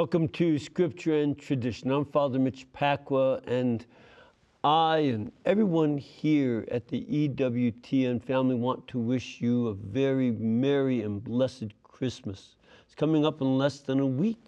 [0.00, 1.90] Welcome to Scripture and Tradition.
[1.90, 3.84] I'm Father Mitch Pacwa, and
[4.64, 11.02] I and everyone here at the EWTN family want to wish you a very merry
[11.02, 12.56] and blessed Christmas.
[12.86, 14.42] It's coming up in less than a week.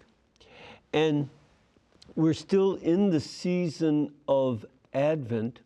[0.91, 1.29] And
[2.15, 5.59] we're still in the season of Advent.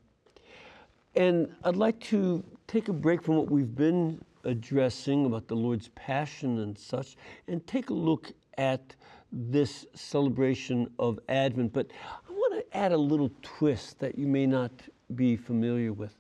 [1.16, 5.88] And I'd like to take a break from what we've been addressing about the Lord's
[5.96, 7.16] Passion and such,
[7.48, 8.96] and take a look at
[9.32, 11.88] this celebration of Advent, but
[12.28, 14.72] I want to add a little twist that you may not
[15.16, 16.16] be familiar with.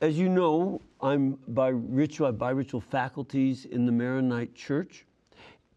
[0.00, 5.04] As you know, I'm bi-ritual, I bi-ritual faculties in the Maronite Church,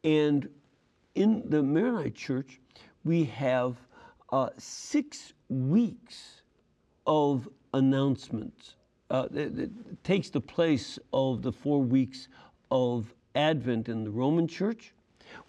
[0.03, 0.47] and
[1.15, 2.59] in the Maronite Church,
[3.03, 3.75] we have
[4.31, 6.41] uh, six weeks
[7.05, 8.75] of announcements.
[9.09, 12.29] Uh, it, it takes the place of the four weeks
[12.71, 14.93] of Advent in the Roman Church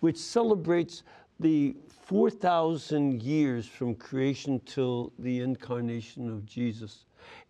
[0.00, 1.02] which celebrates
[1.40, 7.06] the 4,000 years from creation till the incarnation of Jesus.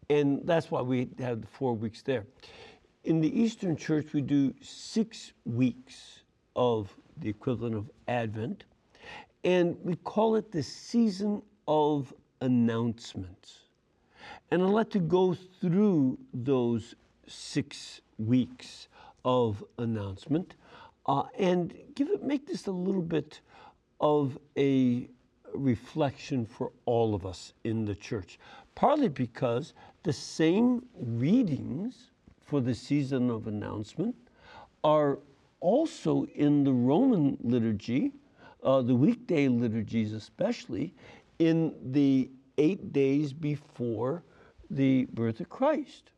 [0.09, 2.25] And that's why we have the four weeks there.
[3.05, 6.21] In the Eastern Church, we do six weeks
[6.57, 8.65] of the equivalent of Advent,
[9.43, 13.59] and we call it the season of announcements.
[14.51, 16.95] And I'd like to go through those
[17.27, 18.89] six weeks
[19.25, 20.55] of announcement
[21.07, 23.41] uh, and give it, make this a little bit
[24.01, 25.09] of a
[25.55, 28.39] reflection for all of us in the church.
[28.75, 32.11] Partly because the same readings
[32.45, 34.15] for the season of announcement
[34.83, 35.19] are
[35.61, 38.13] also in the Roman liturgy,
[38.63, 40.93] uh, the weekday liturgies especially,
[41.39, 44.23] in the eight days before
[44.71, 46.11] the birth of Christ.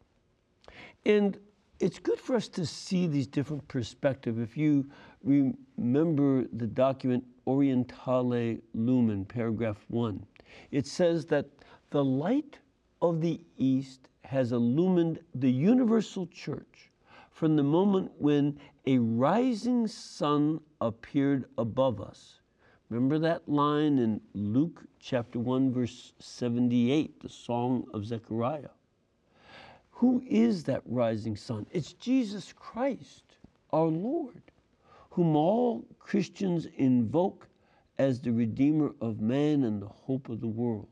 [1.04, 1.38] And
[1.78, 4.38] it's good for us to see these different perspectives.
[4.38, 4.86] If you
[5.22, 10.24] remember the document Orientale Lumen, paragraph one,
[10.70, 11.46] it says that
[11.90, 12.58] the light
[13.02, 16.90] of the East has illumined the universal church
[17.30, 22.40] from the moment when a rising sun appeared above us.
[22.88, 28.70] Remember that line in Luke chapter 1, verse 78, the Song of Zechariah.
[30.00, 31.64] Who is that rising sun?
[31.70, 33.38] It's Jesus Christ,
[33.72, 34.42] our Lord,
[35.08, 37.48] whom all Christians invoke
[37.96, 40.90] as the Redeemer of man and the hope of the world.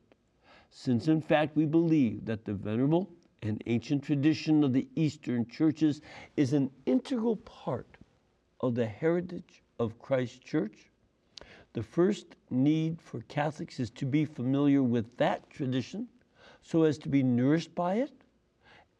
[0.70, 3.10] Since, in fact, we believe that the venerable
[3.42, 6.00] and ancient tradition of the Eastern churches
[6.38, 7.98] is an integral part
[8.60, 10.90] of the heritage of Christ's church,
[11.74, 16.08] the first need for Catholics is to be familiar with that tradition
[16.62, 18.23] so as to be nourished by it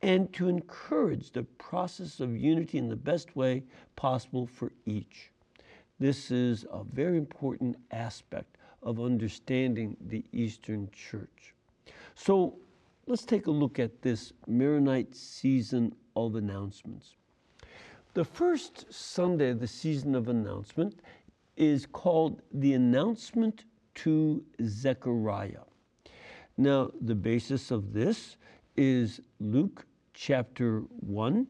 [0.04, 3.62] and to encourage the process of unity in the best way
[3.96, 5.30] possible for each.
[5.98, 11.54] This is a very important aspect of understanding the Eastern Church.
[12.14, 12.54] So
[13.06, 17.14] let's take a look at this Maronite season of announcements.
[18.12, 21.00] The first Sunday of the season of announcement
[21.56, 25.64] is called the announcement to Zechariah.
[26.58, 28.36] Now, the basis of this
[28.76, 31.46] is Luke chapter 1,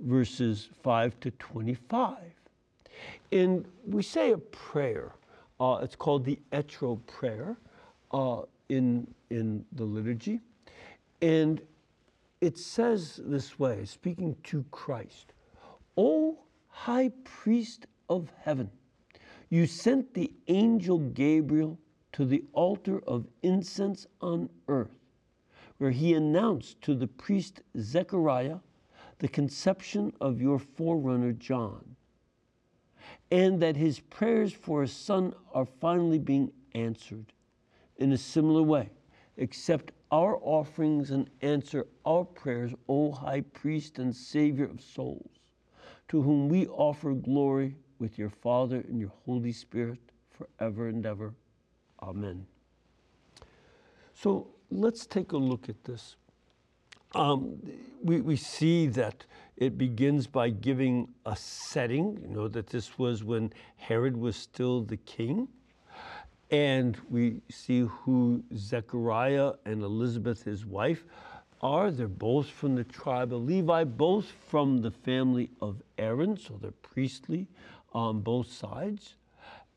[0.00, 2.16] verses 5 to 25.
[3.32, 5.12] And we say a prayer.
[5.60, 7.56] Uh, it's called the Etro prayer
[8.12, 10.40] uh, in, in the liturgy.
[11.22, 11.60] And
[12.40, 15.32] it says this way, speaking to Christ
[15.96, 16.38] O
[16.68, 18.70] high priest of heaven,
[19.48, 21.78] you sent the angel Gabriel
[22.12, 24.90] to the altar of incense on earth
[25.78, 28.58] where he announced to the priest Zechariah
[29.18, 31.96] the conception of your forerunner John,
[33.30, 37.32] and that his prayers for a son are finally being answered.
[37.96, 38.90] In a similar way,
[39.38, 45.30] accept our offerings and answer our prayers, O high priest and savior of souls,
[46.08, 49.98] to whom we offer glory with your Father and your Holy Spirit
[50.30, 51.34] forever and ever.
[52.02, 52.46] Amen.
[54.14, 56.16] So let's take a look at this.
[57.14, 57.58] Um,
[58.02, 59.24] we, we see that
[59.56, 64.82] it begins by giving a setting, you know, that this was when Herod was still
[64.82, 65.48] the king.
[66.50, 71.04] And we see who Zechariah and Elizabeth, his wife,
[71.60, 71.90] are.
[71.90, 76.70] They're both from the tribe of Levi, both from the family of Aaron, so they're
[76.82, 77.48] priestly
[77.92, 79.14] on both sides.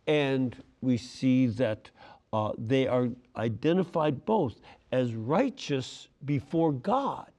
[0.06, 1.89] And we see that
[2.31, 4.60] uh, they are identified both
[4.92, 7.31] as righteous before God,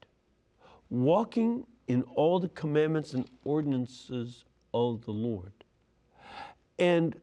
[0.88, 5.52] walking in all the commandments and ordinances of the Lord.
[6.78, 7.16] And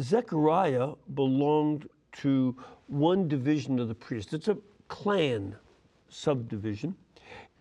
[0.00, 1.88] Zechariah belonged
[2.18, 2.56] to
[2.86, 4.32] one division of the priests.
[4.32, 4.56] It's a
[4.88, 5.56] clan
[6.08, 6.94] subdivision,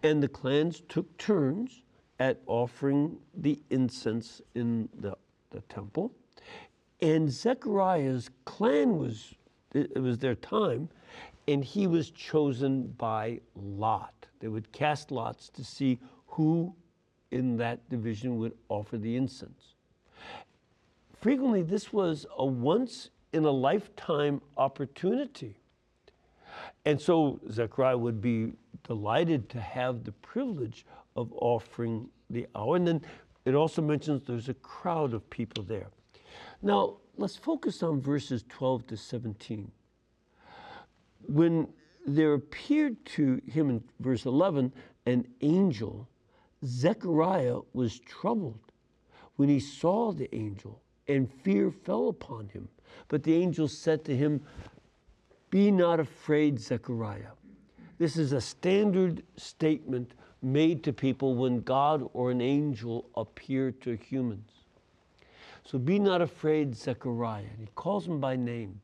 [0.03, 1.81] and the clans took turns
[2.19, 5.17] at offering the incense in the,
[5.49, 6.11] the temple.
[7.01, 9.33] And Zechariah's clan was,
[9.73, 10.89] it was their time,
[11.47, 14.13] and he was chosen by lot.
[14.39, 16.73] They would cast lots to see who
[17.31, 19.75] in that division would offer the incense.
[21.19, 25.57] Frequently, this was a once in a lifetime opportunity.
[26.85, 28.53] And so Zechariah would be
[28.83, 32.75] delighted to have the privilege of offering the hour.
[32.75, 33.01] And then
[33.43, 35.87] it also mentions there's a crowd of people there.
[36.65, 39.71] Now, let's focus on verses 12 to 17.
[41.27, 41.67] When
[42.07, 44.73] there appeared to him in verse 11
[45.05, 46.09] an angel,
[46.65, 48.57] Zechariah was troubled
[49.35, 52.67] when he saw the angel, and fear fell upon him.
[53.09, 54.41] But the angel said to him,
[55.51, 57.33] Be not afraid, Zechariah.
[57.99, 63.95] This is a standard statement made to people when God or an angel appear to
[63.95, 64.54] humans.
[65.65, 67.43] So be not afraid, Zechariah.
[67.51, 68.79] And he calls him by name.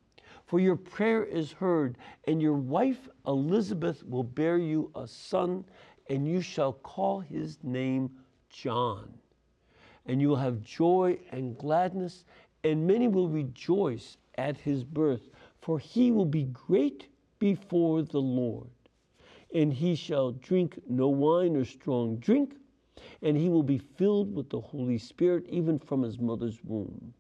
[0.46, 1.98] For your prayer is heard,
[2.28, 5.64] and your wife Elizabeth will bear you a son,
[6.10, 8.10] and you shall call his name
[8.50, 9.14] John.
[10.08, 12.26] And you will have joy and gladness,
[12.64, 15.30] and many will rejoice at his birth,
[15.62, 17.08] for he will be great
[17.40, 18.70] before the Lord.
[19.54, 22.56] And he shall drink no wine or strong drink,
[23.22, 27.14] and he will be filled with the Holy Spirit even from his mother's womb.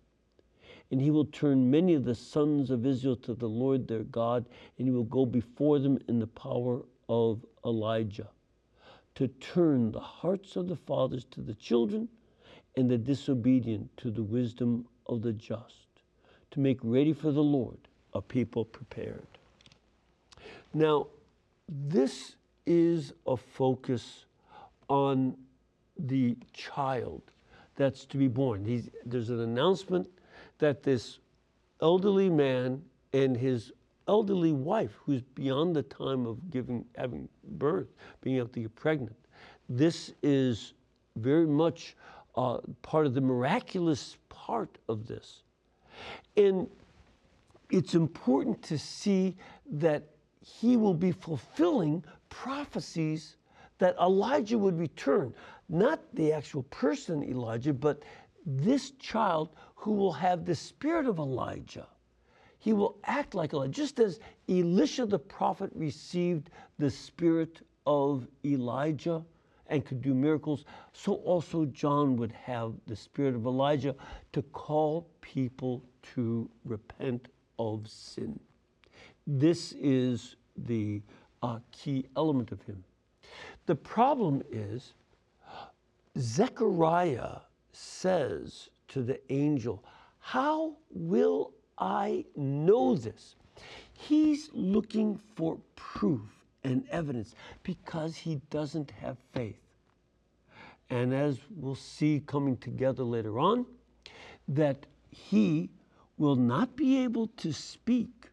[0.89, 4.45] And he will turn many of the sons of Israel to the Lord their God,
[4.77, 8.29] and he will go before them in the power of Elijah,
[9.15, 12.09] to turn the hearts of the fathers to the children,
[12.75, 15.87] and the disobedient to the wisdom of the just,
[16.51, 17.77] to make ready for the Lord
[18.13, 19.27] a people prepared.
[20.73, 21.07] Now,
[21.69, 22.35] this
[22.65, 24.25] is a focus
[24.89, 25.37] on
[26.07, 27.21] the child
[27.75, 28.65] that's to be born.
[28.65, 30.07] He's, there's an announcement
[30.59, 31.19] that this
[31.81, 32.81] elderly man
[33.13, 33.71] and his
[34.07, 37.87] elderly wife, who's beyond the time of giving, having birth,
[38.21, 39.15] being able to get pregnant,
[39.69, 40.73] this is
[41.15, 41.95] very much
[42.35, 45.43] uh, part of the miraculous part of this.
[46.37, 46.69] And
[47.69, 49.35] it's important to see
[49.71, 50.03] that
[50.41, 53.37] he will be fulfilling prophecies
[53.77, 55.33] that Elijah would return.
[55.71, 58.03] Not the actual person Elijah, but
[58.45, 61.87] this child who will have the spirit of Elijah.
[62.59, 64.19] He will act like Elijah, just as
[64.49, 69.23] Elisha the prophet received the spirit of Elijah
[69.67, 73.95] and could do miracles, so also John would have the spirit of Elijah
[74.33, 75.81] to call people
[76.13, 78.37] to repent of sin.
[79.25, 81.01] This is the
[81.41, 82.83] uh, key element of him.
[83.65, 84.93] The problem is,
[86.17, 87.39] Zechariah
[87.71, 89.83] says to the angel,
[90.19, 93.35] How will I know this?
[93.93, 96.21] He's looking for proof
[96.63, 99.59] and evidence because he doesn't have faith.
[100.89, 103.65] And as we'll see coming together later on,
[104.47, 105.69] that he
[106.17, 108.29] will not be able to speak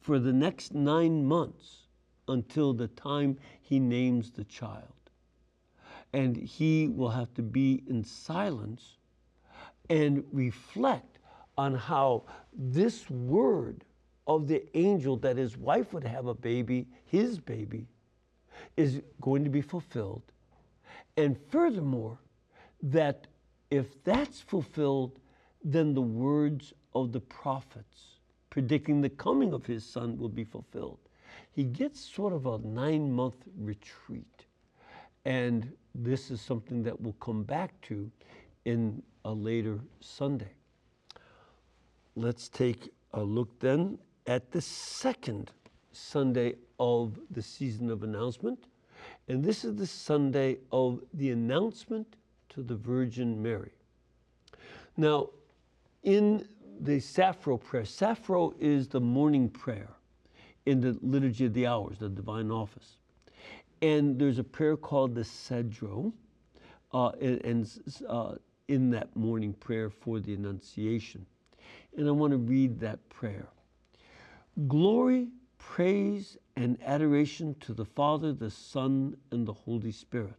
[0.00, 1.88] for the next nine months
[2.28, 4.97] until the time he names the child.
[6.12, 8.96] And he will have to be in silence
[9.90, 11.18] and reflect
[11.56, 13.84] on how this word
[14.26, 17.86] of the angel that his wife would have a baby, his baby,
[18.76, 20.22] is going to be fulfilled.
[21.16, 22.18] And furthermore,
[22.82, 23.26] that
[23.70, 25.18] if that's fulfilled,
[25.64, 28.18] then the words of the prophets
[28.50, 30.98] predicting the coming of his son will be fulfilled.
[31.52, 34.46] He gets sort of a nine month retreat.
[35.24, 38.10] And this is something that we'll come back to
[38.64, 40.52] in a later Sunday.
[42.14, 45.50] Let's take a look then at the second
[45.92, 48.66] Sunday of the season of announcement.
[49.28, 52.16] And this is the Sunday of the announcement
[52.50, 53.72] to the Virgin Mary.
[54.96, 55.30] Now,
[56.02, 56.48] in
[56.80, 59.90] the Safro prayer, Safro is the morning prayer
[60.66, 62.97] in the Liturgy of the Hours, the Divine Office.
[63.80, 66.12] And there's a prayer called the Sedro,
[66.92, 68.34] uh, and, and uh,
[68.68, 71.24] in that morning prayer for the Annunciation.
[71.96, 73.48] And I want to read that prayer.
[74.66, 80.34] Glory, praise, and adoration to the Father, the Son, and the Holy Spirit.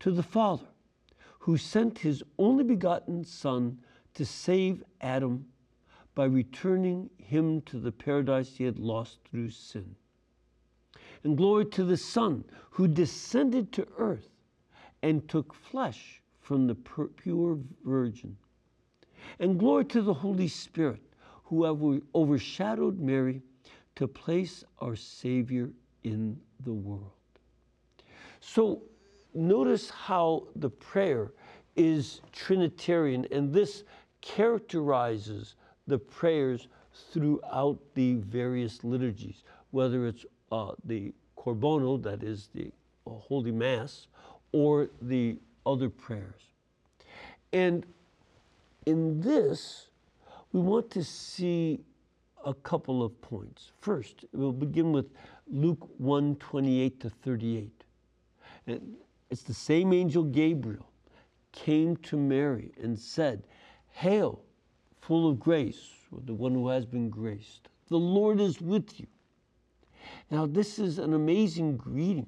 [0.00, 0.66] To the Father,
[1.38, 3.78] who sent his only begotten Son
[4.14, 5.46] to save Adam
[6.14, 9.94] by returning him to the paradise he had lost through sin.
[11.24, 14.28] And glory to the Son, who descended to earth
[15.02, 18.36] and took flesh from the pure virgin.
[19.38, 21.02] And glory to the Holy Spirit,
[21.44, 21.64] who
[22.14, 23.42] overshadowed Mary
[23.96, 25.70] to place our Savior
[26.04, 27.12] in the world.
[28.40, 28.82] So
[29.34, 31.32] notice how the prayer
[31.76, 33.84] is Trinitarian, and this
[34.22, 35.54] characterizes
[35.86, 36.68] the prayers
[37.12, 42.70] throughout the various liturgies, whether it's uh, the Corbono, that is the
[43.06, 44.06] uh, Holy Mass,
[44.52, 46.42] or the other prayers.
[47.52, 47.86] And
[48.86, 49.88] in this,
[50.52, 51.80] we want to see
[52.44, 53.72] a couple of points.
[53.80, 55.06] First, we'll begin with
[55.48, 57.84] Luke 1 28 to 38.
[58.66, 58.96] And
[59.30, 60.90] it's the same angel Gabriel
[61.52, 63.42] came to Mary and said,
[63.92, 64.42] Hail,
[65.00, 67.68] full of grace, or the one who has been graced.
[67.88, 69.06] The Lord is with you.
[70.30, 72.26] Now, this is an amazing greeting.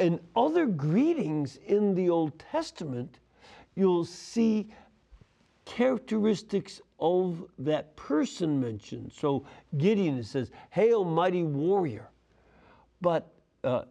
[0.00, 3.18] And other greetings in the Old Testament,
[3.74, 4.68] you'll see
[5.64, 9.12] characteristics of that person mentioned.
[9.12, 9.44] So
[9.76, 12.08] Gideon says, Hail, mighty warrior.
[13.00, 13.30] But
[13.62, 13.82] uh,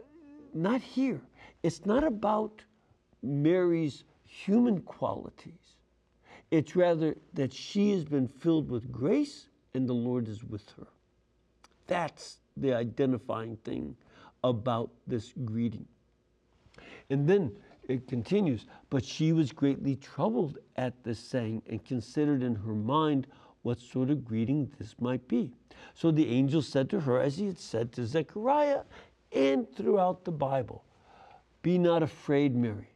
[0.53, 1.21] not here.
[1.63, 2.63] It's not about
[3.21, 5.53] Mary's human qualities.
[6.51, 10.87] It's rather that she has been filled with grace and the Lord is with her.
[11.87, 13.95] That's the identifying thing
[14.43, 15.85] about this greeting.
[17.09, 17.51] And then
[17.87, 23.27] it continues, but she was greatly troubled at this saying and considered in her mind
[23.61, 25.51] what sort of greeting this might be.
[25.93, 28.83] So the angel said to her, as he had said to Zechariah
[29.31, 30.83] and throughout the Bible,
[31.61, 32.89] Be not afraid, Mary,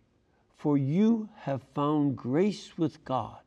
[0.58, 3.40] for you have found grace with God.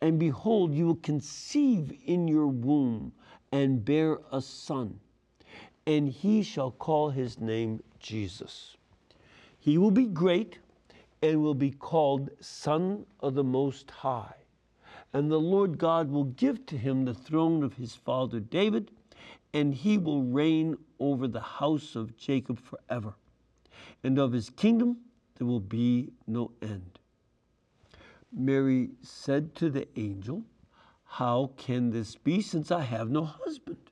[0.00, 3.12] And behold, you will conceive in your womb
[3.52, 4.98] and bear a son,
[5.86, 8.76] and he shall call his name Jesus.
[9.58, 10.58] He will be great
[11.22, 14.34] and will be called Son of the Most High.
[15.12, 18.90] And the Lord God will give to him the throne of his father David,
[19.52, 23.14] and he will reign over the house of Jacob forever.
[24.02, 24.98] And of his kingdom
[25.36, 26.98] there will be no end.
[28.32, 30.42] Mary said to the angel,
[31.04, 33.83] How can this be since I have no husband?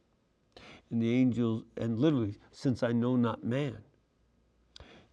[0.93, 3.79] And the angels, and literally, since I know not man.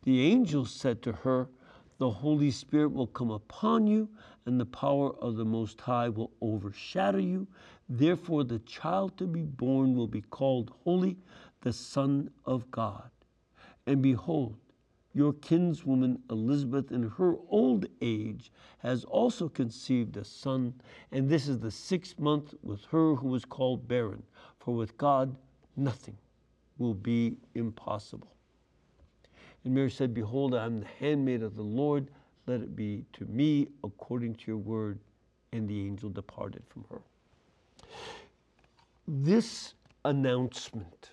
[0.03, 1.48] The angel said to her,
[2.00, 4.09] The Holy Spirit will come upon you,
[4.45, 7.48] and the power of the Most High will overshadow you.
[7.88, 11.17] Therefore, the child to be born will be called Holy,
[11.62, 13.09] the Son of God.
[13.88, 14.57] And behold,
[15.13, 20.74] your kinswoman Elizabeth, in her old age, has also conceived a son,
[21.12, 24.24] and this is the sixth month with her who was called barren.
[24.59, 25.36] For with God,
[25.79, 26.17] nothing
[26.77, 28.31] will be impossible.
[29.63, 32.09] And Mary said, Behold, I am the handmaid of the Lord.
[32.48, 35.00] Let it be to me according to your word.
[35.51, 37.01] And the angel departed from her.
[39.07, 39.74] This
[40.05, 41.12] announcement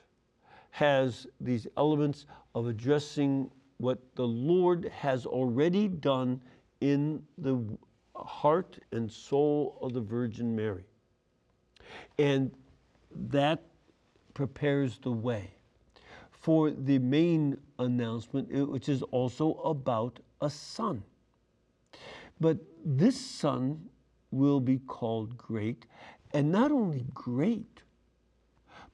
[0.70, 6.40] has these elements of addressing what the Lord has already done
[6.80, 7.58] in the
[8.14, 10.84] heart and soul of the Virgin Mary.
[12.18, 12.50] And
[13.30, 13.62] that
[14.36, 15.50] prepares the way
[16.30, 21.02] for the main announcement, which is also about a son.
[22.38, 23.88] But this son
[24.30, 25.86] will be called great,
[26.34, 27.82] and not only great,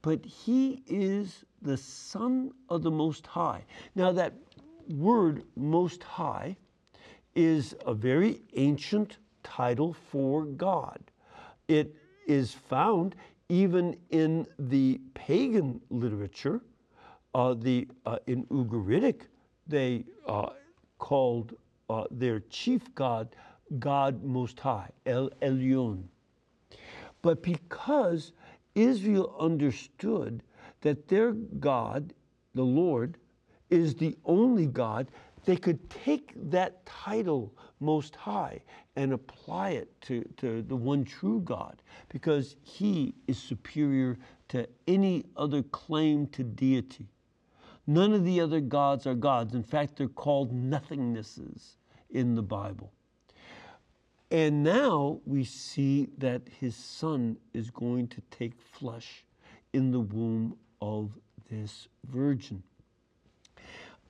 [0.00, 3.64] but he is the Son of the Most High.
[3.96, 4.34] Now, that
[4.88, 6.56] word Most High
[7.34, 11.00] is a very ancient title for God.
[11.66, 11.96] It
[12.28, 13.16] is found
[13.48, 16.60] even in the pagan literature.
[17.34, 19.22] Uh, the, uh, in Ugaritic,
[19.66, 20.50] they uh,
[20.98, 21.54] called
[21.88, 23.34] uh, their chief god
[23.78, 26.04] God Most High, El Elyon.
[27.22, 28.32] But because
[28.74, 30.42] Israel understood
[30.80, 32.12] that their God,
[32.54, 33.18] the Lord,
[33.70, 35.08] is the only God,
[35.44, 38.60] they could take that title most high
[38.96, 44.16] and apply it to, to the one true God because he is superior
[44.48, 47.08] to any other claim to deity.
[47.86, 49.54] None of the other gods are gods.
[49.54, 51.76] In fact, they're called nothingnesses
[52.10, 52.92] in the Bible.
[54.30, 59.24] And now we see that his son is going to take flesh
[59.72, 61.10] in the womb of
[61.50, 62.62] this virgin.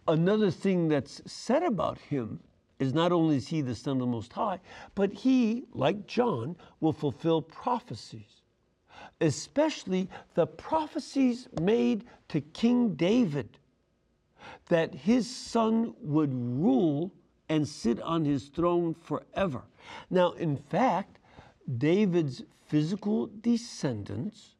[0.07, 2.41] Another thing that's said about him
[2.83, 4.61] is not only is he the Son of the Most High,
[4.95, 8.43] but he, like John, will fulfill prophecies,
[9.21, 13.59] especially the prophecies made to King David
[14.69, 17.13] that his son would rule
[17.49, 19.63] and sit on his throne forever.
[20.11, 21.19] Now, in fact,
[21.79, 24.55] David's physical descendants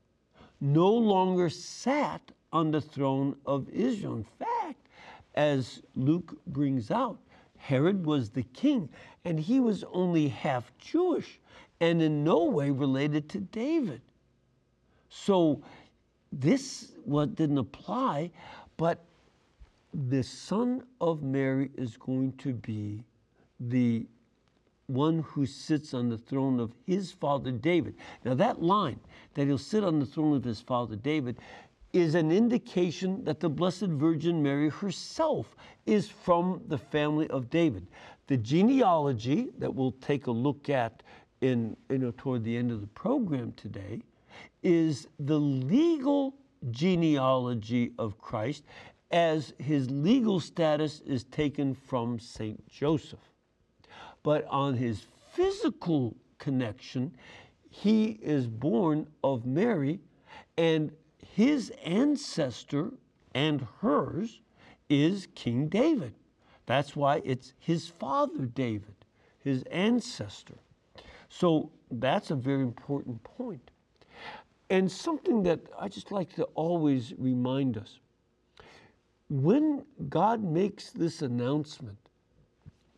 [0.61, 2.21] no longer sat
[2.53, 4.17] on the throne of Israel.
[4.17, 4.87] In fact,
[5.35, 7.19] as Luke brings out,
[7.63, 8.89] Herod was the king,
[9.25, 11.39] and he was only half Jewish
[11.81, 14.01] and in no way related to David.
[15.09, 15.63] So
[16.33, 18.33] this what didn't apply,
[18.77, 19.05] but
[19.95, 23.05] the son of Mary is going to be
[23.61, 24.07] the
[24.89, 27.95] one who sits on the throne of his father David.
[28.25, 28.99] Now, that line,
[29.35, 31.39] that he'll sit on the throne of his father David,
[31.93, 35.55] is an indication that the Blessed Virgin Mary herself
[35.87, 37.87] is from the family of David.
[38.29, 41.03] The genealogy that we'll take a look at
[41.41, 44.01] in, you know, toward the end of the program today
[44.63, 46.35] is the legal
[46.71, 48.65] genealogy of Christ
[49.11, 52.67] as his legal status is taken from St.
[52.69, 53.19] Joseph.
[54.23, 57.15] But on his physical connection,
[57.69, 60.01] he is born of Mary,
[60.57, 60.93] and
[61.35, 62.93] his ancestor
[63.35, 64.41] and hers
[64.91, 66.13] is King David.
[66.67, 68.95] That's why it's his father David,
[69.43, 70.59] his ancestor.
[71.31, 73.71] So that's a very important point.
[74.69, 77.99] And something that I just like to always remind us
[79.31, 81.97] when God makes this announcement,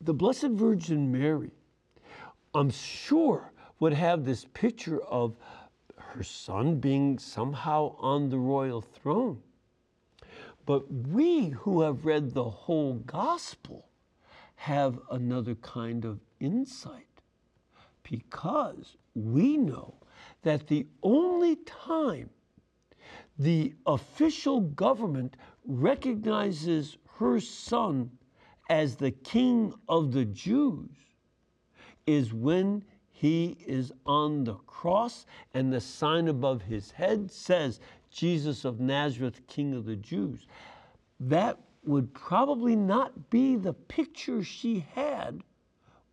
[0.00, 1.52] the Blessed Virgin Mary,
[2.52, 5.36] I'm sure, would have this picture of
[6.14, 9.42] her son being somehow on the royal throne.
[10.64, 13.88] But we who have read the whole gospel
[14.54, 17.20] have another kind of insight
[18.04, 19.94] because we know
[20.42, 22.30] that the only time
[23.38, 28.10] the official government recognizes her son
[28.70, 30.90] as the king of the Jews
[32.06, 32.84] is when
[33.16, 35.24] he is on the cross
[35.54, 37.78] and the sign above his head says,
[38.10, 40.48] Jesus of Nazareth, King of the Jews.
[41.20, 45.42] That would probably not be the picture she had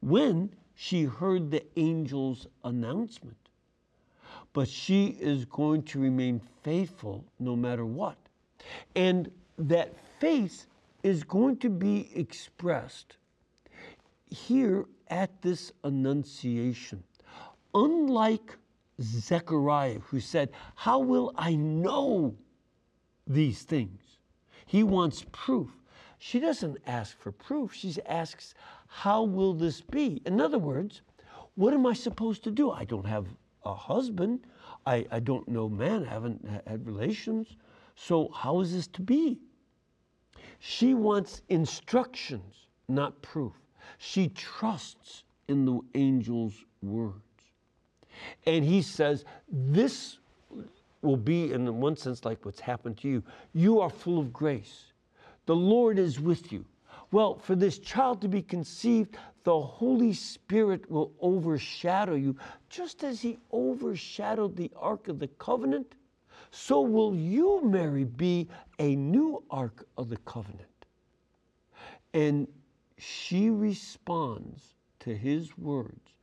[0.02, 3.50] when she heard the angel's announcement.
[4.54, 8.18] But she is going to remain faithful no matter what.
[8.96, 10.68] And that faith
[11.02, 13.18] is going to be expressed
[14.30, 17.04] here at this annunciation.
[17.76, 18.58] Unlike
[19.02, 22.36] Zechariah, who said, How will I know
[23.28, 24.02] these things?
[24.65, 25.69] He wants proof.
[26.17, 27.74] She doesn't ask for proof.
[27.74, 28.54] She asks,
[28.88, 30.21] How will this be?
[30.26, 31.02] In other words,
[31.56, 32.71] what am I supposed to do?
[32.71, 33.28] I don't have
[33.65, 34.47] a husband.
[34.86, 36.06] I, I don't know man.
[36.06, 37.58] I haven't had relations.
[37.95, 39.39] So, how is this to be?
[40.60, 43.61] She wants instructions, not proof.
[43.98, 47.16] She trusts in the angel's words.
[48.46, 50.18] And he says, This
[51.02, 53.24] will be, in one sense, like what's happened to you.
[53.54, 54.86] You are full of grace.
[55.46, 56.66] The Lord is with you.
[57.12, 62.36] Well, for this child to be conceived, the Holy Spirit will overshadow you,
[62.70, 65.96] just as He overshadowed the Ark of the Covenant
[66.52, 70.68] so will you, Mary, be a new Ark of the Covenant.
[72.14, 72.48] And
[73.02, 76.14] she responds to his words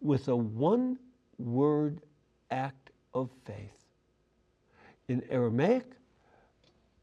[0.00, 0.98] with a one
[1.38, 2.00] word
[2.50, 3.86] act of faith.
[5.08, 5.84] In Aramaic,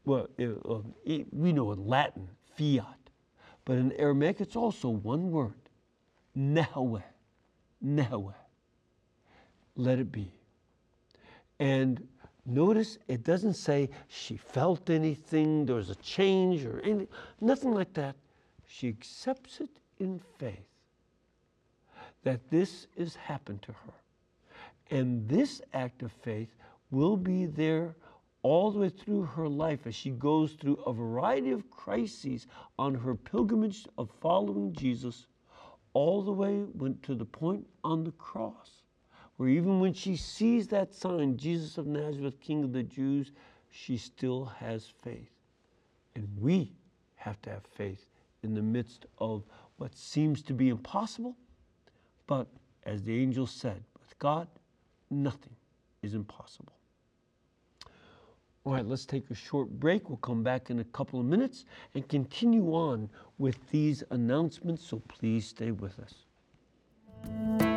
[0.04, 0.94] well, um,
[1.32, 2.98] we know in Latin, fiat,
[3.64, 5.54] but in Aramaic it's also one word,
[6.36, 7.02] nehaweh,
[7.82, 8.34] nehaweh.
[9.76, 10.30] Let it be.
[11.58, 12.06] And
[12.44, 17.08] Notice it doesn't say she felt anything, there was a change or anything,
[17.40, 18.16] nothing like that.
[18.74, 20.66] She accepts it in faith
[22.24, 23.92] that this has happened to her.
[24.90, 26.54] And this act of faith
[26.90, 27.94] will be there
[28.42, 32.46] all the way through her life as she goes through a variety of crises
[32.78, 35.26] on her pilgrimage of following Jesus,
[35.92, 36.64] all the way
[37.02, 38.80] to the point on the cross
[39.36, 43.32] where even when she sees that sign, Jesus of Nazareth, King of the Jews,
[43.70, 45.30] she still has faith.
[46.14, 46.72] And we
[47.16, 48.06] have to have faith
[48.42, 49.44] in the midst of
[49.76, 51.36] what seems to be impossible.
[52.26, 52.46] But
[52.84, 54.48] as the angel said, with God,
[55.10, 55.54] nothing
[56.02, 56.72] is impossible.
[58.64, 60.08] All right, let's take a short break.
[60.08, 65.02] We'll come back in a couple of minutes and continue on with these announcements, so
[65.08, 67.71] please stay with us.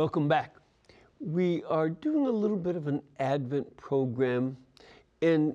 [0.00, 0.54] Welcome back.
[1.18, 4.56] We are doing a little bit of an Advent program
[5.20, 5.54] and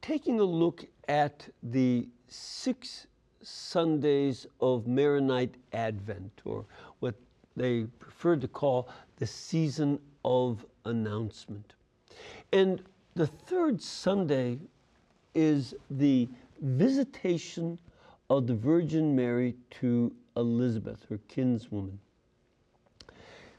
[0.00, 3.08] taking a look at the six
[3.42, 6.64] Sundays of Maronite Advent, or
[7.00, 7.16] what
[7.56, 11.72] they prefer to call the season of announcement.
[12.52, 12.80] And
[13.14, 14.60] the third Sunday
[15.34, 16.28] is the
[16.60, 17.76] visitation
[18.30, 21.98] of the Virgin Mary to Elizabeth, her kinswoman.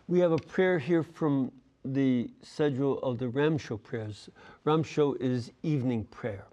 [0.10, 1.50] We have a prayer here from
[1.86, 4.30] the schedule of the Ramsho prayers.
[4.66, 6.46] Ramsho is evening prayer,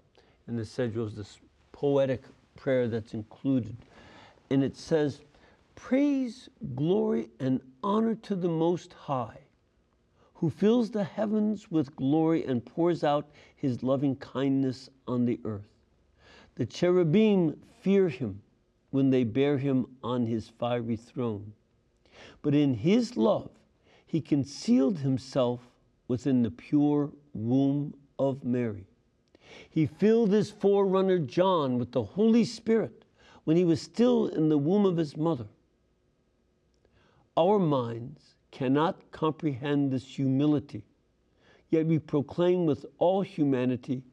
[0.47, 1.37] and the schedule is this
[1.73, 2.23] poetic
[2.55, 3.75] prayer that's included.
[4.49, 5.19] And it says,
[5.75, 9.39] Praise, glory, and honor to the Most High,
[10.35, 15.67] who fills the heavens with glory and pours out his loving kindness on the earth.
[16.55, 18.41] The cherubim fear him
[18.91, 21.51] when they bear him on his fiery throne.
[22.41, 23.51] But in his love,
[24.05, 25.61] he concealed himself
[26.07, 28.85] within the pure womb of Mary.
[29.69, 33.05] He filled his forerunner John with the Holy Spirit
[33.43, 35.47] when he was still in the womb of his mother.
[37.37, 40.83] Our minds cannot comprehend this humility,
[41.69, 44.03] yet we proclaim with all humanity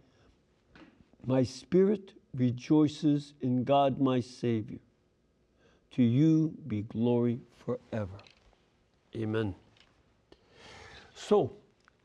[1.27, 4.79] My spirit rejoices in God my Savior.
[5.93, 8.19] To you be glory forever.
[9.17, 9.55] Amen.
[11.15, 11.53] So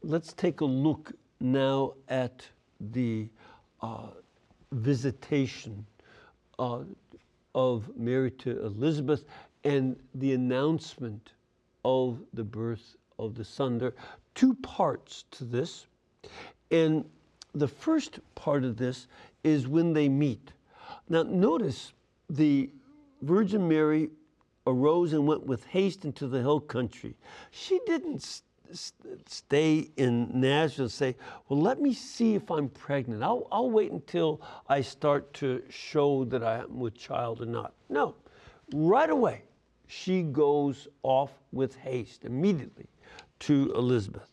[0.01, 2.47] let's take a look now at
[2.79, 3.27] the
[3.81, 4.07] uh,
[4.71, 5.85] visitation
[6.57, 6.79] uh,
[7.53, 9.25] of Mary to Elizabeth
[9.63, 11.33] and the announcement
[11.85, 13.77] of the birth of the Son.
[13.77, 13.95] There are
[14.35, 15.85] two parts to this.
[16.71, 17.05] And
[17.53, 19.07] the first part of this
[19.43, 20.51] is when they meet.
[21.09, 21.93] Now, notice
[22.29, 22.69] the
[23.23, 24.09] Virgin Mary
[24.67, 27.15] arose and went with haste into the hill country.
[27.51, 31.15] She didn't st- stay in Nazareth and say,
[31.47, 33.23] Well, let me see if I'm pregnant.
[33.23, 37.73] I'll, I'll wait until I start to show that I'm with child or not.
[37.89, 38.15] No,
[38.73, 39.43] right away,
[39.87, 42.87] she goes off with haste immediately
[43.39, 44.27] to Elizabeth.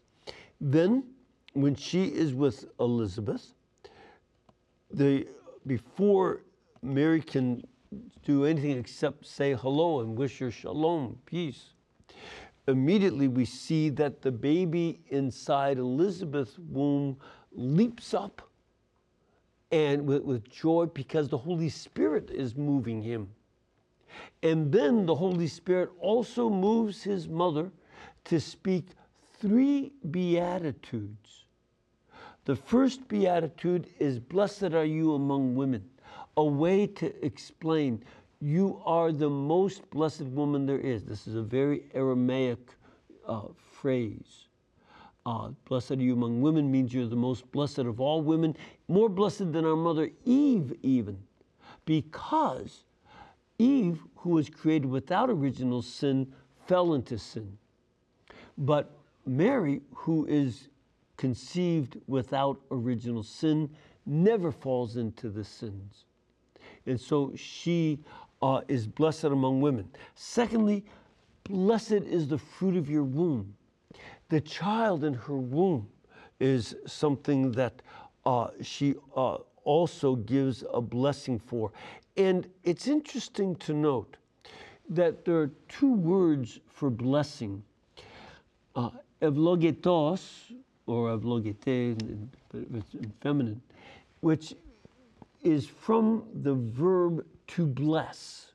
[0.60, 1.04] Then,
[1.52, 3.54] when she is with Elizabeth,
[4.92, 5.26] the,
[5.66, 6.42] before
[6.82, 7.62] Mary can
[8.24, 11.70] do anything except say hello and wish her shalom, peace.
[12.68, 17.16] Immediately, we see that the baby inside Elizabeth's womb
[17.52, 18.42] leaps up
[19.72, 23.28] and with, with joy because the Holy Spirit is moving him.
[24.42, 27.70] And then the Holy Spirit also moves his mother
[28.24, 28.88] to speak
[29.40, 31.46] three beatitudes.
[32.44, 35.88] The first beatitude is Blessed are you among women
[36.36, 38.02] a way to explain
[38.40, 41.04] you are the most blessed woman there is.
[41.04, 42.58] This is a very Aramaic
[43.26, 44.46] uh, phrase.
[45.26, 48.56] Uh, blessed are you among women means you're the most blessed of all women,
[48.88, 51.18] more blessed than our mother Eve, even,
[51.84, 52.84] because
[53.58, 56.32] Eve, who was created without original sin,
[56.66, 57.58] fell into sin.
[58.56, 58.90] But
[59.26, 60.68] Mary, who is
[61.18, 63.68] conceived without original sin,
[64.06, 66.06] never falls into the sins
[66.86, 67.98] and so she
[68.42, 69.88] uh, is blessed among women.
[70.14, 70.84] Secondly,
[71.44, 73.54] blessed is the fruit of your womb.
[74.28, 75.88] The child in her womb
[76.38, 77.82] is something that
[78.24, 81.72] uh, she uh, also gives a blessing for.
[82.16, 84.16] And it's interesting to note
[84.88, 87.62] that there are two words for blessing
[88.74, 88.90] uh,
[89.20, 90.52] evlogetos,
[90.86, 91.96] or evlogete,
[92.52, 93.60] it's in feminine,
[94.20, 94.54] which
[95.42, 98.52] is from the verb to bless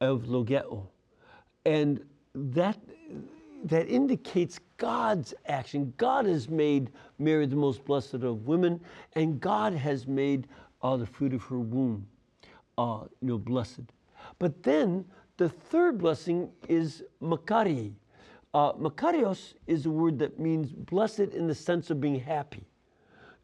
[0.00, 0.86] evlogeo.
[1.64, 2.00] And
[2.34, 2.78] that,
[3.64, 5.92] that indicates God's action.
[5.96, 8.80] God has made Mary the most blessed of women,
[9.14, 10.46] and God has made
[10.82, 12.06] uh, the fruit of her womb
[12.78, 13.92] uh, you know, blessed.
[14.38, 15.04] But then
[15.36, 17.92] The third blessing is Makari.
[18.54, 22.64] Uh, Makarios is a word that means blessed in the sense of being happy.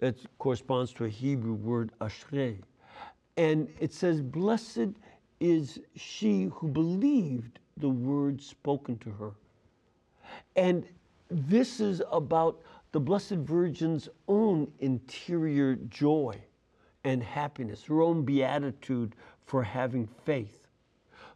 [0.03, 2.59] It corresponds to a Hebrew word, ashrei.
[3.37, 4.91] And it says, Blessed
[5.38, 9.31] is she who believed the word spoken to her.
[10.57, 10.85] And
[11.31, 12.61] this is about
[12.91, 16.35] the Blessed Virgin's own interior joy
[17.05, 19.15] and happiness, her own beatitude
[19.47, 20.67] for having faith.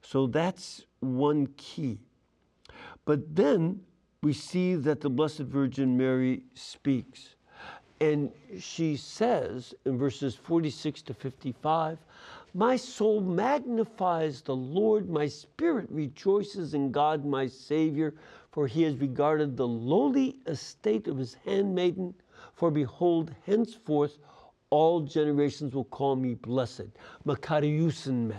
[0.02, 2.00] So that's one key.
[3.04, 3.80] But then
[4.24, 7.35] we see that the Blessed Virgin Mary speaks.
[8.00, 11.98] And she says in verses 46 to 55,
[12.52, 18.14] My soul magnifies the Lord, my spirit rejoices in God my Savior,
[18.52, 22.14] for he has regarded the lowly estate of his handmaiden.
[22.54, 24.18] For behold, henceforth
[24.70, 26.88] all generations will call me blessed.
[27.26, 28.34] Makariusin me.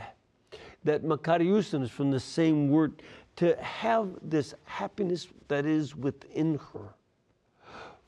[0.84, 3.02] That Makariusin is from the same word
[3.38, 6.94] to have this happiness that is within her.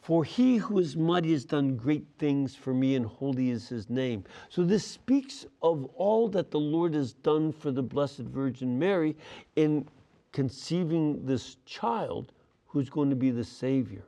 [0.10, 3.92] For he who is mighty has done great things for me, and holy is his
[3.92, 4.24] name.
[4.50, 9.16] So, this speaks of all that the Lord has done for the Blessed Virgin Mary
[9.56, 9.88] in
[10.32, 12.32] conceiving this child
[12.66, 14.02] who's going to be the Savior,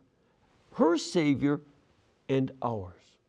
[0.73, 1.61] her Savior
[2.29, 3.19] and ours.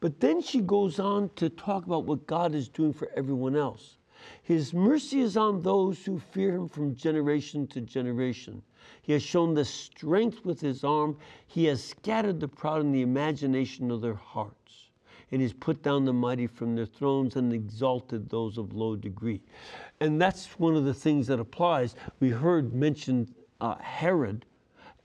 [0.00, 3.96] But then she goes on to talk about what God is doing for everyone else.
[4.42, 8.62] His mercy is on those who fear him from generation to generation.
[9.02, 11.16] He has shown the strength with his arm.
[11.46, 14.90] He has scattered the proud in the imagination of their hearts.
[15.32, 19.40] And he's put down the mighty from their thrones and exalted those of low degree.
[20.00, 21.94] And that's one of the things that applies.
[22.18, 24.44] We heard mentioned uh, Herod,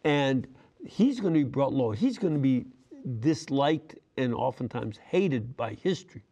[0.03, 0.47] and
[0.85, 1.91] he's going to be brought low.
[1.91, 2.65] He's going to be
[3.19, 6.23] disliked and oftentimes hated by history.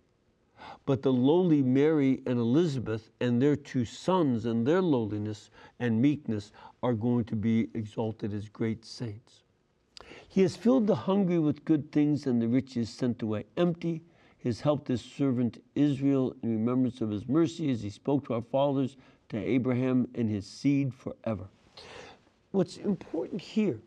[0.85, 5.49] But the lowly Mary and Elizabeth and their two sons and their lowliness
[5.79, 9.43] and meekness are going to be exalted as great saints.
[10.27, 14.01] He has filled the hungry with good things and the rich is sent away empty.
[14.37, 18.33] He has helped his servant Israel in remembrance of his mercy as he spoke to
[18.33, 18.97] our fathers,
[19.29, 21.47] to Abraham and his seed forever.
[22.51, 23.79] What's important here,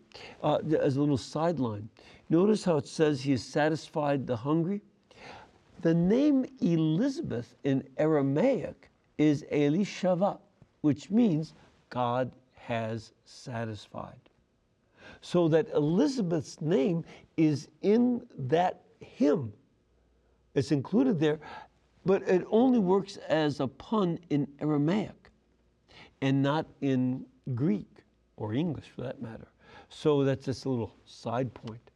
[0.42, 1.88] uh, as a little sideline,
[2.28, 4.82] notice how it says he has satisfied the hungry.
[5.82, 10.38] The name Elizabeth in Aramaic is Elishava,
[10.80, 11.54] which means
[11.90, 14.18] God has satisfied.
[15.20, 17.04] So that Elizabeth's name
[17.36, 19.52] is in that hymn.
[20.54, 21.38] It's included there,
[22.04, 25.30] but it only works as a pun in Aramaic
[26.22, 27.90] and not in Greek
[28.36, 29.48] or English for that matter.
[29.88, 31.90] So that's just a little side point.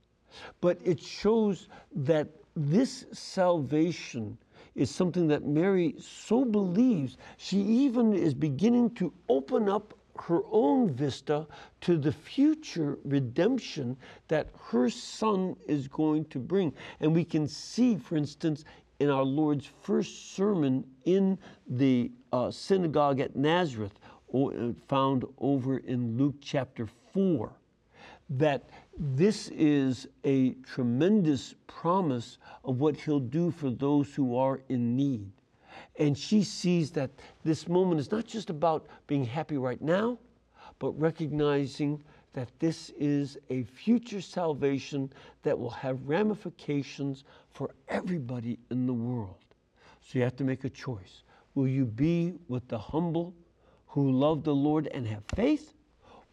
[0.60, 4.36] But it shows that this salvation
[4.74, 10.90] is something that Mary so believes, she even is beginning to open up her own
[10.90, 11.46] vista
[11.80, 13.96] to the future redemption
[14.28, 16.72] that her son is going to bring.
[17.00, 18.64] And we can see, for instance,
[18.98, 23.98] in our Lord's first sermon in the uh, synagogue at Nazareth,
[24.88, 27.52] found over in Luke chapter 4,
[28.30, 34.96] that this is a tremendous promise of what he'll do for those who are in
[34.96, 35.30] need.
[35.98, 37.10] And she sees that
[37.44, 40.18] this moment is not just about being happy right now,
[40.78, 45.12] but recognizing that this is a future salvation
[45.42, 49.34] that will have ramifications for everybody in the world.
[50.00, 51.24] So you have to make a choice.
[51.54, 53.34] Will you be with the humble
[53.88, 55.74] who love the Lord and have faith,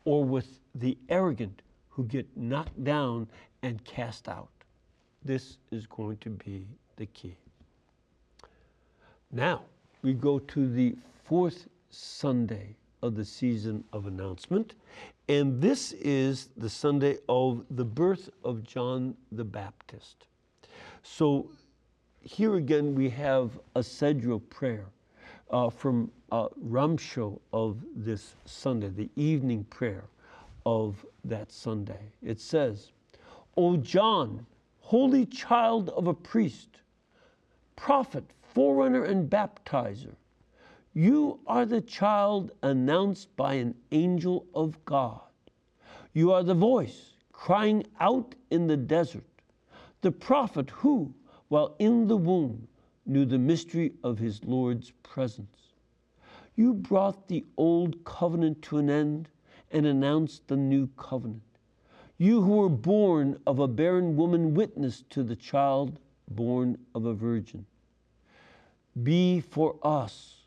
[0.05, 1.63] or with the arrogant
[1.97, 3.27] who get knocked down
[3.63, 4.49] and cast out.
[5.25, 7.36] This is going to be the key.
[9.31, 9.63] Now,
[10.03, 14.75] we go to the fourth Sunday of the season of announcement,
[15.27, 20.27] and this is the Sunday of the birth of John the Baptist.
[21.01, 21.49] So,
[22.21, 24.86] here again, we have a Sedro prayer
[25.49, 30.03] uh, from uh, Ramsho of this Sunday, the evening prayer
[30.67, 32.12] of that Sunday.
[32.21, 32.91] It says,
[33.56, 34.45] O John,
[34.82, 36.82] holy child of a priest,
[37.77, 40.15] prophet, forerunner, and baptizer,
[40.93, 45.21] you are the child announced by an angel of God.
[46.12, 49.23] You are the voice crying out in the desert,
[50.01, 51.13] the prophet who,
[51.47, 52.67] while in the womb,
[53.06, 55.75] knew the mystery of his Lord's presence.
[56.58, 59.30] You brought the old covenant to an end
[59.71, 61.41] and announced the new covenant.
[62.17, 65.99] You who were born of a barren woman witness to the child
[66.30, 67.65] born of a virgin.
[69.03, 70.38] Be for us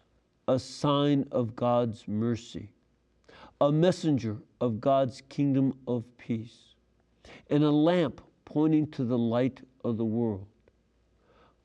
[0.48, 2.70] a sign of God's mercy,
[3.60, 6.74] a messenger of God's kingdom of peace,
[7.48, 10.46] and a lamp pointing to the light of the world.